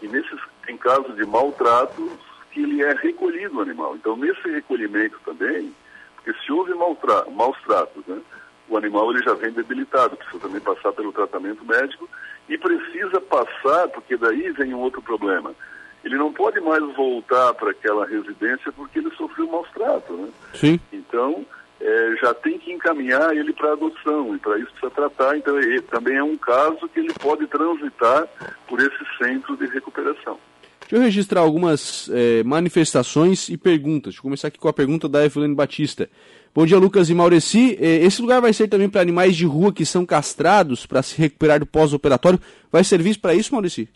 E 0.00 0.08
nesses, 0.08 0.40
tem 0.66 0.76
casos 0.76 1.16
de 1.16 1.24
maltratos 1.24 2.12
que 2.52 2.62
ele 2.62 2.82
é 2.82 2.92
recolhido 2.92 3.58
o 3.58 3.62
animal. 3.62 3.96
Então, 3.96 4.16
nesse 4.16 4.48
recolhimento 4.48 5.18
também, 5.24 5.74
porque 6.16 6.32
se 6.44 6.52
houve 6.52 6.74
maus 6.74 7.58
tratos, 7.62 8.06
né? 8.06 8.20
O 8.72 8.78
animal 8.78 9.10
ele 9.10 9.22
já 9.22 9.34
vem 9.34 9.52
debilitado, 9.52 10.16
precisa 10.16 10.40
também 10.40 10.60
passar 10.60 10.92
pelo 10.92 11.12
tratamento 11.12 11.64
médico 11.64 12.08
e 12.48 12.56
precisa 12.56 13.20
passar, 13.20 13.88
porque 13.88 14.16
daí 14.16 14.50
vem 14.52 14.74
um 14.74 14.80
outro 14.80 15.02
problema. 15.02 15.54
Ele 16.02 16.16
não 16.16 16.32
pode 16.32 16.60
mais 16.60 16.82
voltar 16.96 17.54
para 17.54 17.70
aquela 17.70 18.06
residência 18.06 18.72
porque 18.72 18.98
ele 18.98 19.10
sofreu 19.16 19.46
maus 19.46 19.68
tratos, 19.70 20.18
né? 20.18 20.28
Sim. 20.54 20.80
Então, 20.92 21.44
é, 21.80 22.16
já 22.20 22.34
tem 22.34 22.58
que 22.58 22.72
encaminhar 22.72 23.36
ele 23.36 23.52
para 23.52 23.72
adoção 23.72 24.34
e 24.34 24.38
para 24.38 24.58
isso 24.58 24.70
precisa 24.72 24.90
tratar. 24.90 25.36
Então, 25.36 25.54
também 25.90 26.16
é 26.16 26.24
um 26.24 26.36
caso 26.36 26.88
que 26.88 26.98
ele 26.98 27.12
pode 27.14 27.46
transitar 27.46 28.26
por 28.66 28.80
esse 28.80 29.04
centro 29.18 29.56
de 29.56 29.66
recuperação. 29.66 30.38
Deixa 30.80 30.96
eu 30.96 31.00
registrar 31.00 31.40
algumas 31.40 32.10
é, 32.12 32.42
manifestações 32.42 33.48
e 33.48 33.56
perguntas. 33.56 34.12
Deixa 34.12 34.18
eu 34.18 34.22
começar 34.22 34.48
aqui 34.48 34.58
com 34.58 34.68
a 34.68 34.72
pergunta 34.72 35.08
da 35.08 35.24
Evelyn 35.24 35.54
Batista. 35.54 36.10
Bom 36.54 36.66
dia, 36.66 36.78
Lucas 36.78 37.08
e 37.08 37.14
Maureci. 37.14 37.78
É, 37.80 38.04
esse 38.04 38.20
lugar 38.20 38.42
vai 38.42 38.52
ser 38.52 38.68
também 38.68 38.86
para 38.86 39.00
animais 39.00 39.34
de 39.34 39.46
rua 39.46 39.72
que 39.72 39.86
são 39.86 40.04
castrados 40.04 40.84
para 40.84 41.02
se 41.02 41.16
recuperar 41.16 41.58
do 41.58 41.64
pós-operatório. 41.64 42.38
Vai 42.70 42.84
servir 42.84 43.18
para 43.18 43.34
isso, 43.34 43.54
Maureci? 43.54 43.88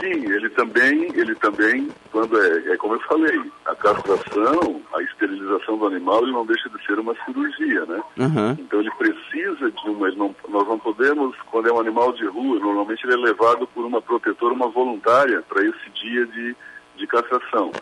Sim, 0.00 0.32
ele 0.32 0.48
também, 0.50 1.08
ele 1.14 1.34
também, 1.36 1.88
quando 2.12 2.40
é, 2.40 2.72
é 2.72 2.76
como 2.76 2.94
eu 2.94 3.00
falei, 3.00 3.40
a 3.66 3.74
castração, 3.74 4.80
a 4.94 5.02
esterilização 5.02 5.76
do 5.76 5.86
animal, 5.86 6.22
ele 6.22 6.32
não 6.32 6.46
deixa 6.46 6.68
de 6.68 6.86
ser 6.86 7.00
uma 7.00 7.14
cirurgia, 7.24 7.84
né? 7.86 8.00
Uhum. 8.16 8.52
Então 8.52 8.80
ele 8.80 8.90
precisa 8.92 9.70
de 9.72 9.90
uma, 9.90 10.08
não, 10.12 10.34
nós 10.48 10.68
não 10.68 10.78
podemos, 10.78 11.34
quando 11.50 11.68
é 11.68 11.72
um 11.72 11.80
animal 11.80 12.12
de 12.12 12.26
rua, 12.26 12.60
normalmente 12.60 13.04
ele 13.04 13.14
é 13.14 13.16
levado 13.16 13.66
por 13.66 13.84
uma 13.84 14.00
protetora, 14.00 14.54
uma 14.54 14.68
voluntária, 14.68 15.42
para 15.48 15.64
esse 15.64 15.90
dia 16.00 16.26
de, 16.26 16.56
de 16.96 17.06
castração. 17.08 17.72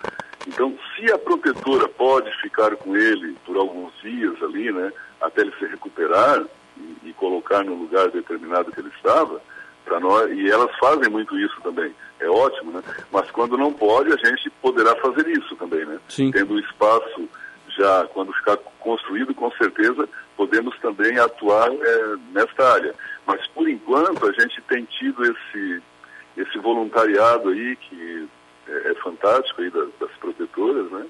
Então, 0.47 0.77
se 0.95 1.11
a 1.13 1.19
protetora 1.19 1.89
pode 1.89 2.31
ficar 2.41 2.77
com 2.77 2.97
ele 2.97 3.37
por 3.45 3.57
alguns 3.57 3.93
dias 4.01 4.41
ali, 4.43 4.71
né, 4.73 4.93
até 5.21 5.43
ele 5.43 5.53
se 5.59 5.67
recuperar 5.67 6.45
e, 6.77 7.09
e 7.09 7.13
colocar 7.15 7.65
no 7.65 7.75
lugar 7.75 8.09
determinado 8.11 8.71
que 8.71 8.81
ele 8.81 8.93
estava, 8.97 9.41
para 9.85 10.01
nós, 10.01 10.31
e 10.33 10.51
elas 10.51 10.77
fazem 10.79 11.09
muito 11.09 11.39
isso 11.39 11.61
também, 11.63 11.95
é 12.19 12.29
ótimo, 12.29 12.73
né? 12.73 12.83
Mas 13.13 13.31
quando 13.31 13.57
não 13.57 13.73
pode, 13.73 14.13
a 14.13 14.17
gente 14.17 14.51
poderá 14.61 14.97
fazer 14.97 15.29
isso 15.29 15.55
também, 15.57 15.85
né? 15.87 15.99
Sim. 16.09 16.33
Tendo 16.33 16.55
o 16.55 16.59
espaço 16.59 17.29
já, 17.69 18.05
quando 18.13 18.33
ficar 18.33 18.57
construído, 18.81 19.35
com 19.35 19.51
certeza 19.53 20.09
podemos 20.37 20.77
também 20.81 21.19
atuar 21.19 21.71
é, 21.73 22.17
nesta 22.33 22.73
área. 22.73 22.95
Mas 23.27 23.47
por 23.49 23.69
enquanto 23.69 24.27
a 24.27 24.33
gente 24.33 24.61
tem 24.63 24.85
tido 24.85 25.25
esse, 25.25 25.83
esse 26.37 26.59
voluntariado 26.59 27.51
aí 27.51 27.77
que 27.77 28.29
é, 28.69 28.91
é 28.91 28.95
fantástico 28.97 29.63
aí 29.63 29.71
das, 29.71 29.89
das, 30.01 30.11
protetoras, 30.21 30.91
né? 30.91 31.07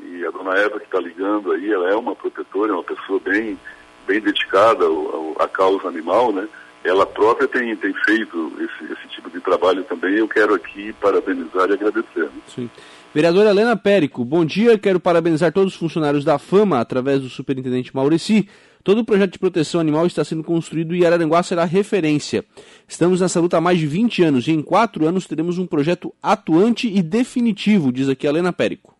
E 0.00 0.24
a 0.26 0.30
dona 0.30 0.56
Eva 0.58 0.78
que 0.78 0.84
está 0.84 1.00
ligando 1.00 1.52
aí, 1.52 1.72
ela 1.72 1.90
é 1.90 1.94
uma 1.94 2.14
protetora, 2.14 2.72
é 2.72 2.74
uma 2.74 2.84
pessoa 2.84 3.18
bem, 3.20 3.58
bem 4.06 4.20
dedicada 4.20 4.84
ao, 4.84 5.36
à 5.38 5.48
causa 5.48 5.88
animal, 5.88 6.32
né? 6.32 6.48
ela 6.86 7.04
própria 7.04 7.48
tem, 7.48 7.74
tem 7.76 7.92
feito 8.04 8.52
esse, 8.58 8.92
esse 8.92 9.08
tipo 9.08 9.28
de 9.28 9.40
trabalho 9.40 9.82
também. 9.84 10.14
Eu 10.14 10.28
quero 10.28 10.54
aqui 10.54 10.92
parabenizar 10.94 11.68
e 11.68 11.72
agradecer. 11.72 12.28
Sim. 12.46 12.70
Vereadora 13.12 13.50
Helena 13.50 13.76
Périco, 13.76 14.24
bom 14.24 14.44
dia. 14.44 14.78
Quero 14.78 15.00
parabenizar 15.00 15.52
todos 15.52 15.72
os 15.72 15.78
funcionários 15.78 16.24
da 16.24 16.38
Fama, 16.38 16.80
através 16.80 17.22
do 17.22 17.28
superintendente 17.28 17.94
Maureci. 17.94 18.48
Todo 18.86 19.00
o 19.00 19.04
projeto 19.04 19.32
de 19.32 19.40
proteção 19.40 19.80
animal 19.80 20.06
está 20.06 20.22
sendo 20.22 20.44
construído 20.44 20.94
e 20.94 21.04
Araranguá 21.04 21.42
será 21.42 21.64
referência. 21.64 22.44
Estamos 22.86 23.20
nessa 23.20 23.40
luta 23.40 23.56
há 23.56 23.60
mais 23.60 23.80
de 23.80 23.84
20 23.84 24.22
anos 24.22 24.46
e 24.46 24.52
em 24.52 24.62
quatro 24.62 25.08
anos 25.08 25.26
teremos 25.26 25.58
um 25.58 25.66
projeto 25.66 26.14
atuante 26.22 26.86
e 26.86 27.02
definitivo, 27.02 27.90
diz 27.90 28.08
aqui 28.08 28.28
a 28.28 28.30
Helena 28.30 28.52
Périco. 28.52 28.94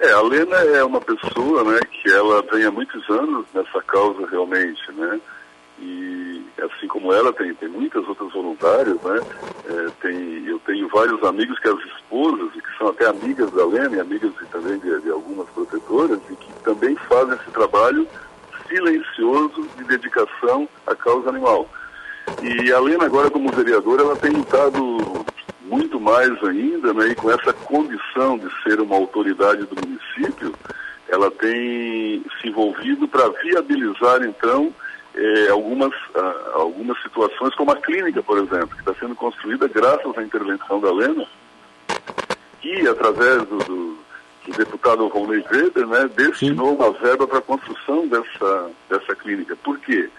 É, 0.00 0.10
a 0.10 0.20
Helena 0.20 0.56
é 0.56 0.82
uma 0.84 1.02
pessoa 1.02 1.64
né, 1.64 1.78
que 1.80 2.10
ela 2.10 2.42
vem 2.50 2.64
há 2.64 2.70
muitos 2.70 3.06
anos 3.10 3.44
nessa 3.52 3.82
causa 3.82 4.26
realmente, 4.26 4.80
né? 4.92 5.20
E 5.78 6.42
assim 6.58 6.86
como 6.86 7.12
ela 7.12 7.32
tem, 7.32 7.54
tem 7.54 7.68
muitas 7.68 8.06
outras 8.08 8.32
voluntárias, 8.32 9.00
né? 9.02 9.20
É, 9.68 9.90
tem, 10.00 10.46
eu 10.46 10.58
tenho 10.60 10.88
vários 10.88 11.22
amigos 11.22 11.58
que 11.58 11.68
as 11.68 11.78
esposas 11.84 12.52
que 12.52 12.78
são 12.78 12.88
até 12.88 13.06
amigas 13.06 13.50
da 13.50 13.66
Lena 13.66 13.96
e 13.96 14.00
amigas 14.00 14.32
também 14.50 14.78
de, 14.78 15.00
de, 15.00 15.10
algumas 15.10 15.48
protetoras 15.50 16.18
e 16.30 16.36
que 16.36 16.52
também 16.62 16.96
fazem 17.08 17.34
esse 17.34 17.50
trabalho 17.50 18.06
silencioso 18.68 19.68
de 19.76 19.84
dedicação 19.84 20.68
à 20.86 20.94
causa 20.94 21.28
animal. 21.28 21.68
E 22.42 22.72
a 22.72 22.80
Lena 22.80 23.04
agora 23.04 23.30
como 23.30 23.52
vereadora 23.52 24.02
ela 24.02 24.16
tem 24.16 24.30
lutado 24.30 24.80
muito 25.62 26.00
mais 26.00 26.30
ainda, 26.42 26.92
né? 26.94 27.08
E 27.08 27.14
com 27.14 27.30
essa 27.30 27.52
condição 27.52 28.38
de 28.38 28.48
ser 28.62 28.80
uma 28.80 28.96
autoridade 28.96 29.64
do 29.66 29.76
município, 29.76 30.54
ela 31.08 31.30
tem 31.30 32.24
se 32.40 32.48
envolvido 32.48 33.06
para 33.06 33.28
viabilizar 33.28 34.22
então 34.22 34.72
é, 35.16 35.48
algumas, 35.48 35.92
ah, 36.14 36.50
algumas 36.54 37.00
situações, 37.02 37.54
como 37.54 37.70
a 37.70 37.76
clínica, 37.76 38.22
por 38.22 38.38
exemplo, 38.38 38.68
que 38.68 38.80
está 38.80 38.94
sendo 38.94 39.14
construída 39.14 39.66
graças 39.66 40.16
à 40.16 40.22
intervenção 40.22 40.78
da 40.78 40.92
Lena, 40.92 41.26
e 42.62 42.86
através 42.86 43.42
do, 43.44 43.58
do, 43.58 43.98
do 44.46 44.56
deputado 44.56 45.06
Ronley 45.08 45.42
Weber, 45.50 45.86
né, 45.86 46.10
destinou 46.14 46.70
Sim. 46.70 46.76
uma 46.76 46.92
verba 46.92 47.26
para 47.26 47.38
a 47.38 47.42
construção 47.42 48.06
dessa, 48.08 48.70
dessa 48.90 49.16
clínica. 49.16 49.56
Por 49.56 49.78
quê? 49.78 50.10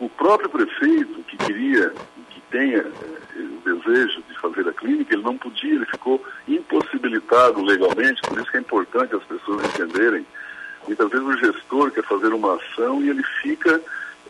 O 0.00 0.08
próprio 0.08 0.48
prefeito 0.48 1.22
que 1.24 1.36
queria, 1.36 1.92
que 2.30 2.40
tenha 2.50 2.78
eh, 2.78 2.92
o 3.36 3.82
desejo 3.82 4.22
de 4.28 4.38
fazer 4.40 4.66
a 4.66 4.72
clínica, 4.72 5.14
ele 5.14 5.22
não 5.22 5.36
podia, 5.36 5.74
ele 5.74 5.86
ficou 5.86 6.24
impossibilitado 6.48 7.62
legalmente, 7.62 8.22
por 8.22 8.38
isso 8.38 8.50
que 8.50 8.56
é 8.56 8.60
importante 8.60 9.14
as 9.14 9.22
pessoas 9.24 9.64
entenderem. 9.66 10.26
Muitas 10.86 11.10
vezes 11.10 11.26
o 11.26 11.36
gestor 11.36 11.90
quer 11.90 12.02
fazer 12.04 12.32
uma 12.32 12.54
ação 12.54 13.02
e 13.04 13.10
ele 13.10 13.22
fica 13.42 13.80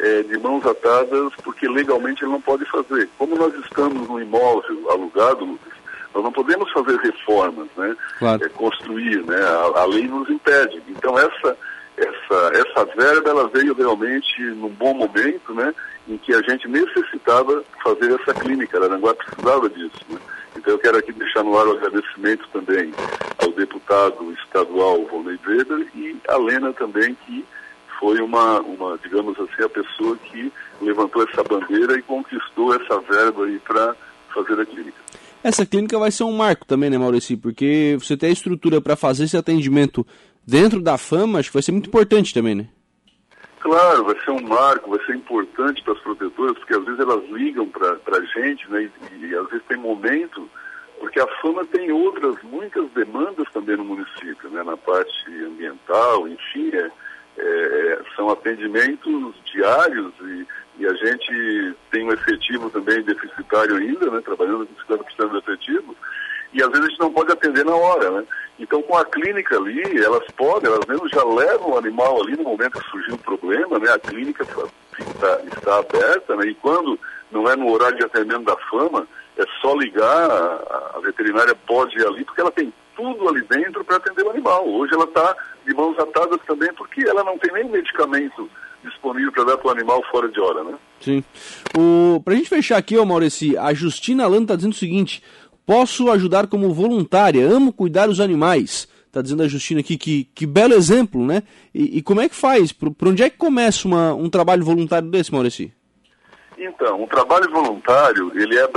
é, 0.01 0.23
de 0.23 0.39
mãos 0.39 0.65
atadas 0.67 1.33
porque 1.43 1.69
legalmente 1.69 2.25
ele 2.25 2.33
não 2.33 2.41
pode 2.41 2.65
fazer. 2.67 3.09
Como 3.19 3.37
nós 3.37 3.55
estamos 3.55 4.09
num 4.09 4.21
imóvel 4.21 4.91
alugado, 4.91 5.45
Lucas, 5.45 5.73
nós 6.15 6.25
não 6.25 6.33
podemos 6.33 6.71
fazer 6.73 6.97
reformas, 6.99 7.69
né? 7.77 7.97
Claro. 8.19 8.45
É, 8.45 8.49
construir, 8.49 9.23
né? 9.25 9.37
A, 9.37 9.81
a, 9.81 9.85
lei 9.85 10.09
nos 10.09 10.29
impede. 10.29 10.83
Então 10.89 11.19
essa 11.19 11.57
essa 11.97 12.53
essa 12.55 12.85
verba 12.97 13.31
ela 13.31 13.49
veio 13.49 13.75
realmente 13.75 14.43
num 14.43 14.71
bom 14.71 14.95
momento, 14.95 15.53
né? 15.55 15.75
Em 16.09 16.17
que 16.17 16.35
a 16.35 16.43
gente 16.43 16.67
necessitava 16.67 17.63
fazer 17.85 18.19
essa 18.21 18.35
clínica. 18.35 18.79
A 18.79 18.85
Aranguá 18.85 19.15
precisava 19.15 19.69
disso, 19.69 20.01
né? 20.09 20.19
Então 20.57 20.73
eu 20.73 20.79
quero 20.79 20.99
aqui 20.99 21.13
deixar 21.13 21.45
no 21.45 21.57
ar 21.59 21.67
o 21.67 21.73
agradecimento 21.73 22.49
também 22.53 22.93
ao 23.39 23.53
deputado 23.53 24.33
estadual 24.33 25.05
Volney 25.07 25.39
Weber 25.47 25.87
e 25.95 26.17
a 26.27 26.37
Lena 26.37 26.73
também 26.73 27.17
que 27.27 27.45
foi 28.01 28.21
uma, 28.23 28.61
uma, 28.61 28.99
digamos 28.99 29.39
assim, 29.39 29.63
a 29.63 29.69
pessoa 29.69 30.17
que 30.17 30.51
levantou 30.81 31.23
essa 31.23 31.45
bandeira 31.45 31.99
e 31.99 32.03
conquistou 32.03 32.75
essa 32.75 32.99
verba 33.03 33.45
aí 33.45 33.59
para 33.59 33.95
fazer 34.35 34.59
a 34.59 34.65
clínica. 34.65 34.97
essa 35.45 35.67
clínica 35.67 35.99
vai 35.99 36.11
ser 36.11 36.25
um 36.25 36.33
marco 36.33 36.65
também, 36.65 36.89
né, 36.89 36.97
Maurício? 36.97 37.37
Porque 37.37 37.99
você 38.01 38.17
ter 38.17 38.27
a 38.27 38.31
estrutura 38.31 38.81
para 38.81 38.97
fazer 38.97 39.25
esse 39.25 39.37
atendimento 39.37 40.07
dentro 40.47 40.81
da 40.81 40.97
fama, 40.97 41.39
acho 41.39 41.51
que 41.51 41.55
vai 41.55 41.63
ser 41.63 41.73
muito 41.73 41.89
importante 41.89 42.33
também, 42.33 42.55
né? 42.55 42.69
Claro, 43.61 44.05
vai 44.05 44.19
ser 44.25 44.31
um 44.31 44.41
marco, 44.41 44.91
vai 44.91 45.05
ser 45.05 45.15
importante 45.15 45.83
para 45.83 45.93
as 45.93 46.01
protetoras, 46.01 46.57
porque 46.57 46.75
às 46.75 46.85
vezes 46.85 46.99
elas 46.99 47.23
ligam 47.29 47.69
para 47.69 47.91
a 47.91 48.25
gente, 48.25 48.71
né, 48.71 48.91
e, 49.13 49.27
e, 49.27 49.37
às 49.37 49.47
vezes 49.51 49.67
tem 49.69 49.77
momento, 49.77 50.49
porque 50.99 51.21
a 51.21 51.27
fama 51.43 51.67
tem 51.67 51.93
outras, 51.93 52.37
muitas 52.43 52.91
demandas 52.93 53.47
também 53.53 53.77
no 53.77 53.85
município, 53.85 54.49
né, 54.49 54.63
na 54.63 54.79
parte 54.79 55.31
ambiental, 55.45 56.27
enfim, 56.27 56.71
é, 56.73 56.91
é, 57.41 57.99
são 58.15 58.31
atendimentos 58.31 59.35
diários 59.53 60.13
e, 60.21 60.47
e, 60.79 60.87
a 60.87 60.93
gente 60.95 61.75
tem 61.91 62.05
um 62.05 62.13
efetivo 62.13 62.71
também 62.71 63.03
deficitário 63.03 63.77
ainda, 63.77 64.11
né, 64.11 64.21
trabalhando 64.23 64.67
com 64.67 64.95
50% 64.95 65.29
do 65.29 65.39
efetivo, 65.39 65.97
e 66.53 66.63
às 66.63 66.69
vezes 66.69 66.87
a 66.87 66.89
gente 66.91 67.01
não 67.01 67.13
pode 67.13 67.33
atender 67.33 67.65
na 67.65 67.75
hora, 67.75 68.11
né? 68.11 68.25
Então, 68.59 68.83
com 68.83 68.97
a 68.97 69.05
clínica 69.05 69.57
ali, 69.57 70.03
elas 70.03 70.25
podem, 70.37 70.71
elas 70.71 70.85
mesmo 70.87 71.09
já 71.09 71.25
levam 71.25 71.71
o 71.71 71.79
animal 71.79 72.21
ali 72.21 72.37
no 72.37 72.43
momento 72.43 72.81
que 72.81 72.91
surgiu 72.91 73.15
um 73.15 73.19
problema, 73.19 73.79
né? 73.79 73.91
A 73.93 73.99
clínica 73.99 74.43
está, 74.43 75.41
está 75.45 75.79
aberta, 75.79 76.35
né? 76.37 76.47
E 76.47 76.55
quando 76.57 76.99
não 77.31 77.49
é 77.49 77.55
no 77.55 77.71
horário 77.71 77.97
de 77.97 78.05
atendimento 78.05 78.45
da 78.45 78.57
fama, 78.69 79.07
é 79.39 79.45
só 79.63 79.75
ligar, 79.77 80.31
a, 80.31 80.93
a 80.97 81.01
veterinária 81.01 81.55
pode 81.55 81.97
ir 81.97 82.07
ali, 82.07 82.25
porque 82.25 82.41
ela 82.41 82.51
tem 82.51 82.73
tudo 83.01 83.29
ali 83.29 83.43
dentro 83.49 83.85
para 83.85 83.97
atender 83.97 84.25
o 84.25 84.31
animal. 84.31 84.69
Hoje 84.69 84.95
ela 84.95 85.05
está 85.05 85.37
de 85.67 85.75
mãos 85.75 85.99
atadas 85.99 86.39
também, 86.47 86.73
porque 86.75 87.03
ela 87.09 87.25
não 87.25 87.39
tem 87.39 87.53
nem 87.53 87.69
medicamento 87.69 88.49
disponível 88.85 89.33
para 89.33 89.45
dar 89.45 89.57
para 89.59 89.69
o 89.69 89.71
animal 89.71 90.03
fora 90.11 90.29
de 90.29 90.41
hora, 90.41 90.65
né? 90.65 90.75
Sim. 91.01 91.25
Para 92.25 92.35
a 92.35 92.37
gente 92.37 92.49
fechar 92.49 92.79
aqui, 92.79 92.97
ô 92.97 93.05
Maurici, 93.05 93.57
a 93.57 93.73
Justina 93.75 94.27
Lando 94.27 94.43
está 94.43 94.57
dizendo 94.57 94.73
o 94.73 94.77
seguinte, 94.77 95.23
Posso 95.71 96.11
ajudar 96.11 96.49
como 96.49 96.75
voluntária, 96.75 97.47
amo 97.49 97.73
cuidar 97.73 98.09
dos 98.09 98.19
animais. 98.19 98.89
Está 99.07 99.23
dizendo 99.23 99.45
a 99.45 99.47
Justina 99.47 99.79
aqui 99.79 99.97
que, 99.97 100.25
que 100.35 100.45
belo 100.45 100.75
exemplo, 100.75 101.25
né? 101.25 101.45
E, 101.73 101.99
e 101.99 102.03
como 102.03 102.21
é 102.21 102.29
que 102.29 102.35
faz? 102.35 102.73
Por, 102.73 102.93
onde 103.05 103.23
é 103.23 103.31
que 103.31 103.37
começa 103.37 103.87
uma, 103.87 104.13
um 104.13 104.29
trabalho 104.29 104.65
voluntário 104.65 105.09
desse, 105.09 105.33
Maurício? 105.33 105.71
Então, 106.75 107.03
o 107.03 107.07
trabalho 107.07 107.51
voluntário, 107.51 108.31
ele 108.35 108.57
é 108.57 108.69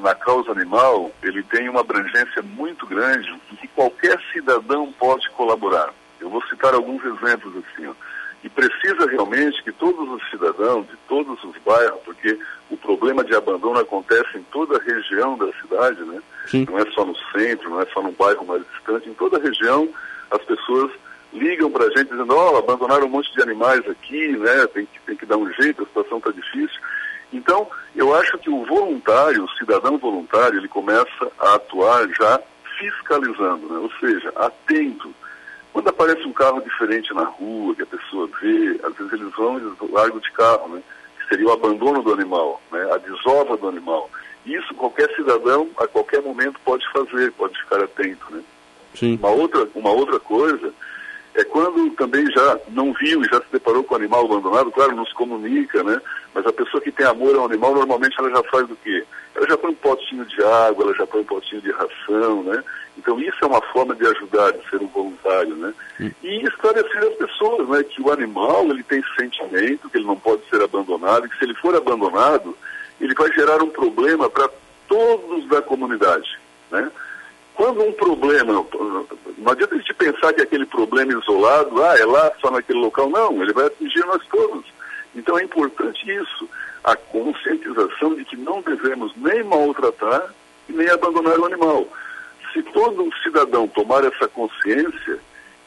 na, 0.00 0.14
causa 0.14 0.52
animal, 0.52 1.10
ele 1.22 1.42
tem 1.42 1.68
uma 1.68 1.80
abrangência 1.80 2.42
muito 2.42 2.86
grande 2.86 3.34
que 3.58 3.66
qualquer 3.68 4.20
cidadão 4.32 4.92
pode 4.98 5.28
colaborar. 5.30 5.92
Eu 6.20 6.28
vou 6.28 6.42
citar 6.42 6.74
alguns 6.74 7.02
exemplos 7.04 7.54
assim. 7.56 7.86
Ó. 7.86 7.92
E 8.44 8.48
precisa 8.48 9.08
realmente 9.10 9.62
que 9.64 9.72
todos 9.72 10.08
os 10.08 10.30
cidadãos 10.30 10.86
de 10.86 10.96
todos 11.08 11.42
os 11.42 11.56
bairros, 11.64 12.00
porque 12.04 12.38
o 12.70 12.76
problema 12.76 13.24
de 13.24 13.34
abandono 13.34 13.80
acontece 13.80 14.36
em 14.36 14.42
toda 14.52 14.76
a 14.76 14.82
região 14.82 15.36
da 15.36 15.50
cidade, 15.60 16.02
né? 16.04 16.20
Sim. 16.46 16.66
Não 16.70 16.78
é 16.78 16.84
só 16.92 17.04
no 17.04 17.16
centro, 17.32 17.70
não 17.70 17.80
é 17.80 17.86
só 17.86 18.02
no 18.02 18.12
bairro 18.12 18.46
mais 18.46 18.62
distante, 18.72 19.08
em 19.08 19.14
toda 19.14 19.38
a 19.38 19.40
região 19.40 19.88
as 20.30 20.42
pessoas 20.42 20.92
ligam 21.32 21.70
para 21.70 21.86
a 21.86 21.90
gente 21.90 22.10
dizendo, 22.10 22.34
ó, 22.34 22.52
oh, 22.52 22.56
abandonaram 22.58 23.06
um 23.06 23.10
monte 23.10 23.32
de 23.32 23.42
animais 23.42 23.86
aqui, 23.88 24.36
né? 24.36 24.66
Tem 24.68 24.86
que, 24.86 25.00
tem 25.06 25.16
que 25.16 25.26
dar 25.26 25.36
um 25.36 25.50
jeito, 25.54 25.82
a 25.82 25.86
situação 25.86 26.18
está 26.18 26.30
difícil. 26.30 26.80
Então, 27.32 27.68
eu 27.94 28.14
acho 28.14 28.38
que 28.38 28.48
o 28.48 28.64
voluntário, 28.64 29.44
o 29.44 29.50
cidadão 29.50 29.98
voluntário, 29.98 30.58
ele 30.58 30.68
começa 30.68 31.30
a 31.38 31.54
atuar 31.54 32.08
já 32.08 32.40
fiscalizando, 32.78 33.68
né? 33.68 33.78
ou 33.78 33.90
seja, 34.00 34.32
atento. 34.36 35.12
Quando 35.72 35.88
aparece 35.88 36.24
um 36.26 36.32
carro 36.32 36.60
diferente 36.62 37.12
na 37.12 37.24
rua, 37.24 37.74
que 37.74 37.82
a 37.82 37.86
pessoa 37.86 38.28
vê, 38.40 38.80
às 38.82 38.94
vezes 38.96 39.12
eles 39.12 39.34
vão 39.34 39.58
e 39.58 39.92
largam 39.92 40.18
de 40.18 40.30
carro, 40.32 40.68
né? 40.68 40.82
Que 41.18 41.28
seria 41.28 41.46
o 41.46 41.52
abandono 41.52 42.02
do 42.02 42.12
animal, 42.12 42.60
né? 42.72 42.88
A 42.92 42.96
desova 42.96 43.56
do 43.56 43.68
animal. 43.68 44.10
Isso 44.46 44.74
qualquer 44.74 45.14
cidadão, 45.14 45.68
a 45.76 45.86
qualquer 45.86 46.22
momento, 46.22 46.58
pode 46.64 46.84
fazer, 46.90 47.30
pode 47.32 47.58
ficar 47.60 47.82
atento, 47.82 48.24
né? 48.30 48.42
Sim. 48.94 49.16
Uma 49.16 49.30
outra, 49.30 49.68
uma 49.74 49.90
outra 49.90 50.18
coisa 50.18 50.72
é 51.34 51.44
quando 51.44 51.90
também 51.90 52.28
já 52.30 52.58
não 52.70 52.92
viu 52.92 53.22
e 53.22 53.28
já 53.28 53.38
se 53.40 53.46
deparou 53.52 53.84
com 53.84 53.94
o 53.94 53.96
animal 53.96 54.24
abandonado, 54.24 54.70
claro, 54.70 54.96
nos 54.96 55.12
comunica, 55.12 55.82
né? 55.82 56.00
Mas 56.34 56.46
a 56.46 56.52
pessoa 56.52 56.80
que 56.80 56.90
tem 56.90 57.06
amor 57.06 57.34
ao 57.36 57.46
animal, 57.46 57.74
normalmente 57.74 58.16
ela 58.18 58.30
já 58.30 58.42
faz 58.44 58.70
o 58.70 58.76
quê? 58.82 59.04
Ela 59.34 59.46
já 59.46 59.56
põe 59.56 59.70
um 59.70 59.74
potinho 59.74 60.24
de 60.24 60.42
água, 60.42 60.84
ela 60.84 60.94
já 60.94 61.06
põe 61.06 61.20
um 61.20 61.24
potinho 61.24 61.60
de 61.60 61.70
ração, 61.70 62.42
né? 62.42 62.62
Então 62.96 63.20
isso 63.20 63.36
é 63.42 63.46
uma 63.46 63.62
forma 63.62 63.94
de 63.94 64.06
ajudar, 64.06 64.52
de 64.52 64.68
ser 64.68 64.80
um 64.82 64.88
voluntário, 64.88 65.54
né? 65.54 65.72
Hum. 66.00 66.10
E 66.22 66.42
esclarecer 66.46 67.02
as 67.02 67.14
pessoas, 67.14 67.68
né? 67.68 67.82
Que 67.84 68.02
o 68.02 68.10
animal, 68.10 68.64
ele 68.64 68.82
tem 68.82 69.02
sentimento, 69.16 69.88
que 69.88 69.98
ele 69.98 70.06
não 70.06 70.16
pode 70.16 70.42
ser 70.50 70.60
abandonado, 70.62 71.26
e 71.26 71.28
que 71.28 71.38
se 71.38 71.44
ele 71.44 71.54
for 71.54 71.74
abandonado, 71.76 72.56
ele 73.00 73.14
vai 73.14 73.32
gerar 73.32 73.62
um 73.62 73.70
problema 73.70 74.28
para 74.28 74.48
todos 74.88 75.46
da 75.48 75.62
comunidade, 75.62 76.38
né? 76.70 76.90
Quando 77.58 77.82
um 77.82 77.92
problema, 77.92 78.64
não 79.36 79.50
adianta 79.50 79.74
a 79.74 79.78
gente 79.78 79.92
pensar 79.94 80.32
que 80.32 80.42
aquele 80.42 80.64
problema 80.64 81.12
isolado, 81.12 81.82
ah, 81.82 81.98
é 81.98 82.04
lá, 82.04 82.30
só 82.40 82.52
naquele 82.52 82.78
local, 82.78 83.10
não, 83.10 83.42
ele 83.42 83.52
vai 83.52 83.66
atingir 83.66 83.98
nós 84.06 84.24
todos. 84.30 84.64
Então 85.12 85.36
é 85.36 85.42
importante 85.42 86.08
isso, 86.08 86.48
a 86.84 86.94
conscientização 86.94 88.14
de 88.14 88.24
que 88.26 88.36
não 88.36 88.62
devemos 88.62 89.12
nem 89.16 89.42
maltratar 89.42 90.32
e 90.68 90.72
nem 90.72 90.88
abandonar 90.88 91.36
o 91.36 91.46
animal. 91.46 91.88
Se 92.52 92.62
todo 92.62 93.02
um 93.02 93.10
cidadão 93.24 93.66
tomar 93.66 94.04
essa 94.04 94.28
consciência 94.28 95.18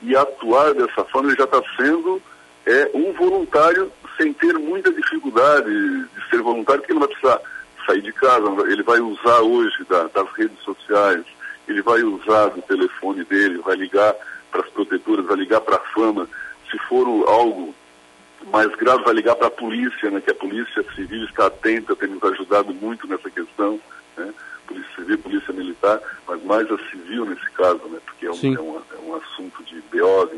e 0.01 0.15
atuar 0.15 0.73
dessa 0.73 1.03
forma, 1.03 1.27
ele 1.27 1.37
já 1.37 1.43
está 1.43 1.61
sendo 1.75 2.21
é, 2.67 2.89
um 2.93 3.11
voluntário 3.11 3.91
sem 4.15 4.31
ter 4.31 4.53
muita 4.53 4.93
dificuldade 4.93 5.69
de 5.69 6.29
ser 6.29 6.41
voluntário, 6.41 6.83
porque 6.83 6.93
ele 6.93 7.01
não 7.01 7.07
vai 7.07 7.17
precisar 7.17 7.41
sair 7.85 8.01
de 8.01 8.13
casa, 8.13 8.45
ele 8.69 8.81
vai 8.81 9.01
usar 9.01 9.41
hoje 9.41 9.83
da, 9.89 10.03
das 10.03 10.31
redes 10.37 10.57
sociais, 10.59 11.25
ele 11.67 11.81
vai 11.81 12.01
usar 12.03 12.47
do 12.47 12.61
telefone 12.61 13.23
dele, 13.23 13.59
vai 13.59 13.75
ligar 13.75 14.13
para 14.51 14.61
as 14.61 14.69
protetoras, 14.69 15.25
vai 15.25 15.37
ligar 15.37 15.61
para 15.61 15.77
a 15.77 15.93
fama. 15.93 16.27
Se 16.69 16.77
for 16.87 17.05
algo 17.27 17.73
mais 18.51 18.73
grave, 18.75 19.03
vai 19.03 19.13
ligar 19.13 19.35
para 19.35 19.47
a 19.47 19.51
polícia, 19.51 20.09
né, 20.09 20.21
que 20.21 20.31
a 20.31 20.35
polícia 20.35 20.83
civil 20.95 21.23
está 21.25 21.47
atenta, 21.47 21.95
tem 21.95 22.09
nos 22.09 22.23
ajudado 22.23 22.73
muito 22.73 23.07
nessa 23.07 23.29
questão, 23.29 23.79
né, 24.17 24.33
polícia 24.67 24.91
civil, 24.95 25.17
polícia 25.19 25.53
militar, 25.53 25.99
mas 26.27 26.43
mais 26.43 26.71
a 26.71 26.77
civil 26.89 27.25
nesse 27.25 27.49
caso, 27.51 27.81
né, 27.89 27.99
porque 28.05 28.25
é 28.25 28.31
um, 28.31 28.55
é 28.55 28.59
um, 28.59 28.77
é 28.77 29.09
um 29.09 29.15
assunto 29.15 29.63
de 29.63 29.81
BO 29.91 30.31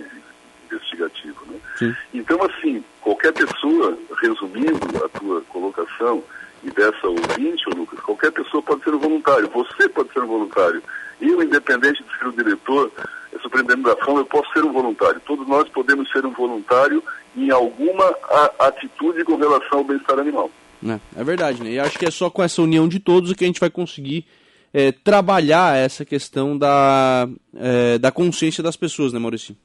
investigativo. 0.65 1.45
Né. 1.47 1.95
Então, 2.13 2.39
assim, 2.43 2.83
qualquer 3.01 3.31
pessoa, 3.33 3.97
resumindo 4.21 5.05
a 5.05 5.09
tua 5.19 5.41
colocação, 5.41 6.23
e 6.63 6.71
dessa 6.71 7.07
ouvinte, 7.07 7.63
Lucas, 7.75 7.99
qualquer 7.99 8.31
pessoa 8.31 8.63
pode 8.63 8.83
ser 8.83 8.93
um 8.93 8.99
voluntário, 8.99 9.49
você 9.49 9.89
pode 9.89 10.11
ser 10.13 10.21
um 10.21 10.27
voluntário. 10.27 10.81
Eu, 11.21 11.43
independente 11.43 12.03
de 12.03 12.17
ser 12.17 12.27
o 12.27 12.31
diretor, 12.31 12.91
é 13.33 13.39
superintendente 13.39 13.83
da 13.83 14.05
fama, 14.05 14.19
eu 14.19 14.25
posso 14.25 14.51
ser 14.53 14.63
um 14.63 14.71
voluntário. 14.71 15.21
Todos 15.25 15.47
nós 15.47 15.67
podemos 15.69 16.09
ser 16.11 16.25
um 16.25 16.31
voluntário 16.31 17.03
em 17.35 17.49
alguma 17.49 18.15
atitude 18.59 19.23
com 19.25 19.35
relação 19.35 19.79
ao 19.79 19.83
bem-estar 19.83 20.17
animal. 20.19 20.49
É, 20.85 21.21
é, 21.21 21.23
verdade, 21.23 21.63
né? 21.63 21.71
E 21.71 21.79
acho 21.79 21.97
que 21.97 22.05
é 22.05 22.11
só 22.11 22.29
com 22.29 22.43
essa 22.43 22.61
união 22.61 22.87
de 22.87 22.99
todos 22.99 23.33
que 23.33 23.43
a 23.43 23.47
gente 23.47 23.59
vai 23.59 23.69
conseguir 23.69 24.25
é, 24.73 24.91
trabalhar 24.91 25.77
essa 25.77 26.03
questão 26.03 26.57
da, 26.57 27.27
é, 27.55 27.97
da 27.97 28.11
consciência 28.11 28.63
das 28.63 28.75
pessoas, 28.75 29.13
né, 29.13 29.19
Maurício? 29.19 29.55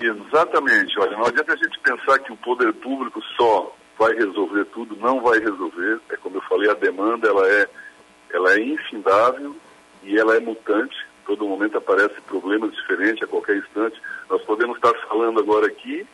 Exatamente. 0.00 0.98
Olha, 0.98 1.16
não 1.16 1.26
adianta 1.26 1.52
a 1.52 1.56
gente 1.56 1.78
pensar 1.80 2.18
que 2.20 2.32
o 2.32 2.36
poder 2.36 2.72
público 2.74 3.20
só 3.36 3.74
vai 4.00 4.14
resolver 4.14 4.64
tudo, 4.72 4.96
não 4.96 5.20
vai 5.20 5.38
resolver. 5.38 6.00
É 6.08 6.16
como 6.16 6.38
eu 6.38 6.42
falei, 6.42 6.70
a 6.70 6.74
demanda 6.74 7.28
ela 7.28 7.46
é, 7.46 7.68
ela 8.32 8.54
é 8.54 8.58
infindável 8.58 9.54
e 10.02 10.18
ela 10.18 10.34
é 10.34 10.40
mutante. 10.40 10.96
Todo 11.26 11.46
momento 11.46 11.76
aparece 11.76 12.18
problemas 12.22 12.72
diferentes 12.72 13.22
a 13.22 13.26
qualquer 13.26 13.58
instante. 13.58 14.00
Nós 14.30 14.42
podemos 14.44 14.76
estar 14.76 14.94
falando 15.06 15.38
agora 15.38 15.66
aqui, 15.66 16.06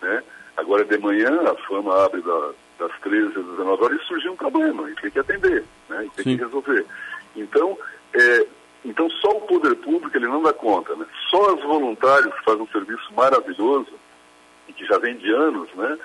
né? 0.00 0.22
Agora 0.56 0.82
de 0.86 0.96
manhã 0.96 1.42
a 1.42 1.54
fama 1.66 2.06
abre 2.06 2.22
da, 2.22 2.52
das 2.78 2.98
13 3.02 3.26
às 3.26 3.44
19 3.44 3.84
horas 3.84 4.00
e 4.00 4.06
surgiu 4.06 4.32
um 4.32 4.36
problema 4.36 4.90
e 4.90 4.94
tem 4.94 5.10
que 5.10 5.18
atender, 5.18 5.62
né? 5.90 6.06
E 6.06 6.10
tem 6.10 6.24
Sim. 6.24 6.36
que 6.38 6.44
resolver. 6.44 6.86
Então, 7.36 7.78
é, 8.14 8.46
então 8.82 9.10
só 9.10 9.28
o 9.28 9.42
poder 9.42 9.74
público 9.76 10.16
ele 10.16 10.26
não 10.26 10.42
dá 10.42 10.54
conta, 10.54 10.96
né? 10.96 11.04
Só 11.30 11.54
os 11.54 11.62
voluntários 11.62 12.34
que 12.34 12.44
fazem 12.44 12.62
um 12.62 12.68
serviço 12.68 13.12
maravilhoso 13.14 13.92
e 14.66 14.72
que 14.72 14.86
já 14.86 14.96
vem 14.96 15.18
de 15.18 15.30
anos, 15.30 15.68
né? 15.74 15.98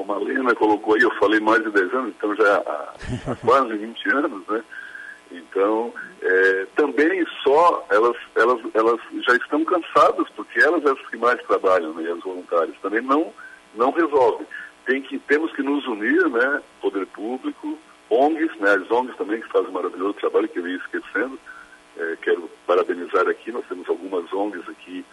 Como 0.00 0.14
a 0.14 0.18
Lena 0.18 0.54
colocou 0.54 0.94
aí, 0.94 1.02
eu 1.02 1.14
falei 1.16 1.38
mais 1.40 1.62
de 1.62 1.70
10 1.72 1.92
anos, 1.92 2.14
então 2.16 2.34
já 2.34 2.56
há, 2.56 2.94
há 3.26 3.36
quase 3.44 3.76
20 3.76 4.08
anos, 4.14 4.46
né? 4.48 4.64
Então, 5.30 5.92
é, 6.22 6.66
também 6.74 7.22
só 7.42 7.84
elas, 7.90 8.16
elas, 8.34 8.60
elas 8.72 8.98
já 9.26 9.36
estão 9.36 9.62
cansadas, 9.62 10.26
porque 10.30 10.58
elas 10.58 10.82
são 10.82 10.94
as 10.94 11.06
que 11.06 11.18
mais 11.18 11.38
trabalham, 11.42 11.92
né, 11.92 12.10
as 12.10 12.20
voluntárias, 12.20 12.74
também 12.80 13.02
não, 13.02 13.30
não 13.74 13.90
resolvem. 13.90 14.46
Tem 14.86 15.02
que, 15.02 15.18
temos 15.18 15.52
que 15.52 15.62
nos 15.62 15.86
unir, 15.86 16.30
né, 16.30 16.62
poder 16.80 17.04
público, 17.08 17.78
ONGs, 18.08 18.56
né, 18.58 18.70
as 18.70 18.90
ONGs 18.90 19.18
também 19.18 19.42
que 19.42 19.52
fazem 19.52 19.68
um 19.68 19.72
maravilhoso 19.72 20.14
trabalho, 20.14 20.48
que 20.48 20.60
eu 20.60 20.66
ia 20.66 20.78
esquecendo, 20.78 21.38
é, 21.98 22.16
quero 22.22 22.50
parabenizar 22.66 23.28
aqui, 23.28 23.52
nós 23.52 23.66
temos 23.68 23.86
algumas 23.86 24.32
ONGs 24.32 24.66
aqui 24.66 25.04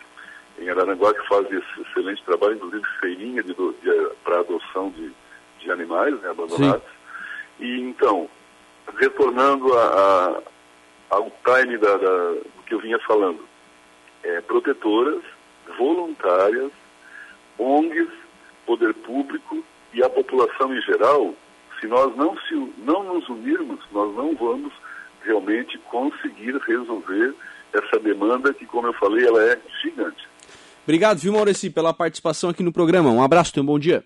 em 0.57 0.69
Araranguá 0.69 1.13
que 1.13 1.27
fazem 1.27 1.57
esse 1.57 1.81
excelente 1.81 2.23
trabalho, 2.23 2.55
inclusive 2.55 2.83
feirinha 2.99 3.43
de, 3.43 3.53
de, 3.53 4.09
para 4.23 4.39
adoção 4.39 4.89
de, 4.89 5.11
de 5.59 5.71
animais 5.71 6.19
né, 6.21 6.29
abandonados. 6.29 6.83
Sim. 6.83 7.65
E 7.65 7.81
então, 7.81 8.29
retornando 8.97 9.73
a, 9.77 10.41
ao 11.09 11.31
time 11.43 11.77
da, 11.77 11.97
da, 11.97 12.29
do 12.31 12.63
que 12.65 12.73
eu 12.73 12.79
vinha 12.79 12.99
falando. 12.99 13.39
É, 14.23 14.41
protetoras, 14.41 15.23
voluntárias, 15.77 16.71
ONGs, 17.57 18.09
poder 18.65 18.93
público 18.93 19.63
e 19.93 20.03
a 20.03 20.09
população 20.09 20.75
em 20.75 20.81
geral, 20.81 21.33
se 21.79 21.87
nós 21.87 22.15
não, 22.15 22.37
se, 22.41 22.73
não 22.79 23.03
nos 23.03 23.29
unirmos, 23.29 23.79
nós 23.91 24.13
não 24.15 24.35
vamos 24.35 24.73
realmente 25.23 25.77
conseguir 25.89 26.57
resolver 26.57 27.33
essa 27.73 27.99
demanda 27.99 28.53
que, 28.53 28.65
como 28.65 28.87
eu 28.87 28.93
falei, 28.93 29.25
ela 29.25 29.43
é 29.43 29.59
gigante. 29.81 30.27
Obrigado, 30.87 31.19
viu, 31.19 31.33
Maurici, 31.33 31.69
pela 31.69 31.93
participação 31.93 32.49
aqui 32.49 32.63
no 32.63 32.71
programa. 32.71 33.09
Um 33.09 33.21
abraço, 33.21 33.53
tenha 33.53 33.61
um 33.61 33.65
bom 33.65 33.77
dia. 33.77 34.05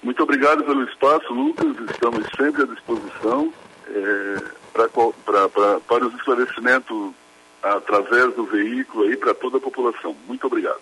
Muito 0.00 0.22
obrigado 0.22 0.62
pelo 0.62 0.84
espaço, 0.84 1.34
Lucas. 1.34 1.66
Estamos 1.90 2.24
sempre 2.36 2.62
à 2.62 2.66
disposição 2.66 3.52
é, 3.88 4.42
pra, 4.72 4.88
pra, 4.88 5.48
pra, 5.48 5.80
para 5.80 6.06
os 6.06 6.14
esclarecimentos 6.14 7.12
através 7.60 8.32
do 8.36 8.44
veículo 8.44 9.06
aí 9.06 9.16
para 9.16 9.34
toda 9.34 9.56
a 9.56 9.60
população. 9.60 10.14
Muito 10.28 10.46
obrigado. 10.46 10.78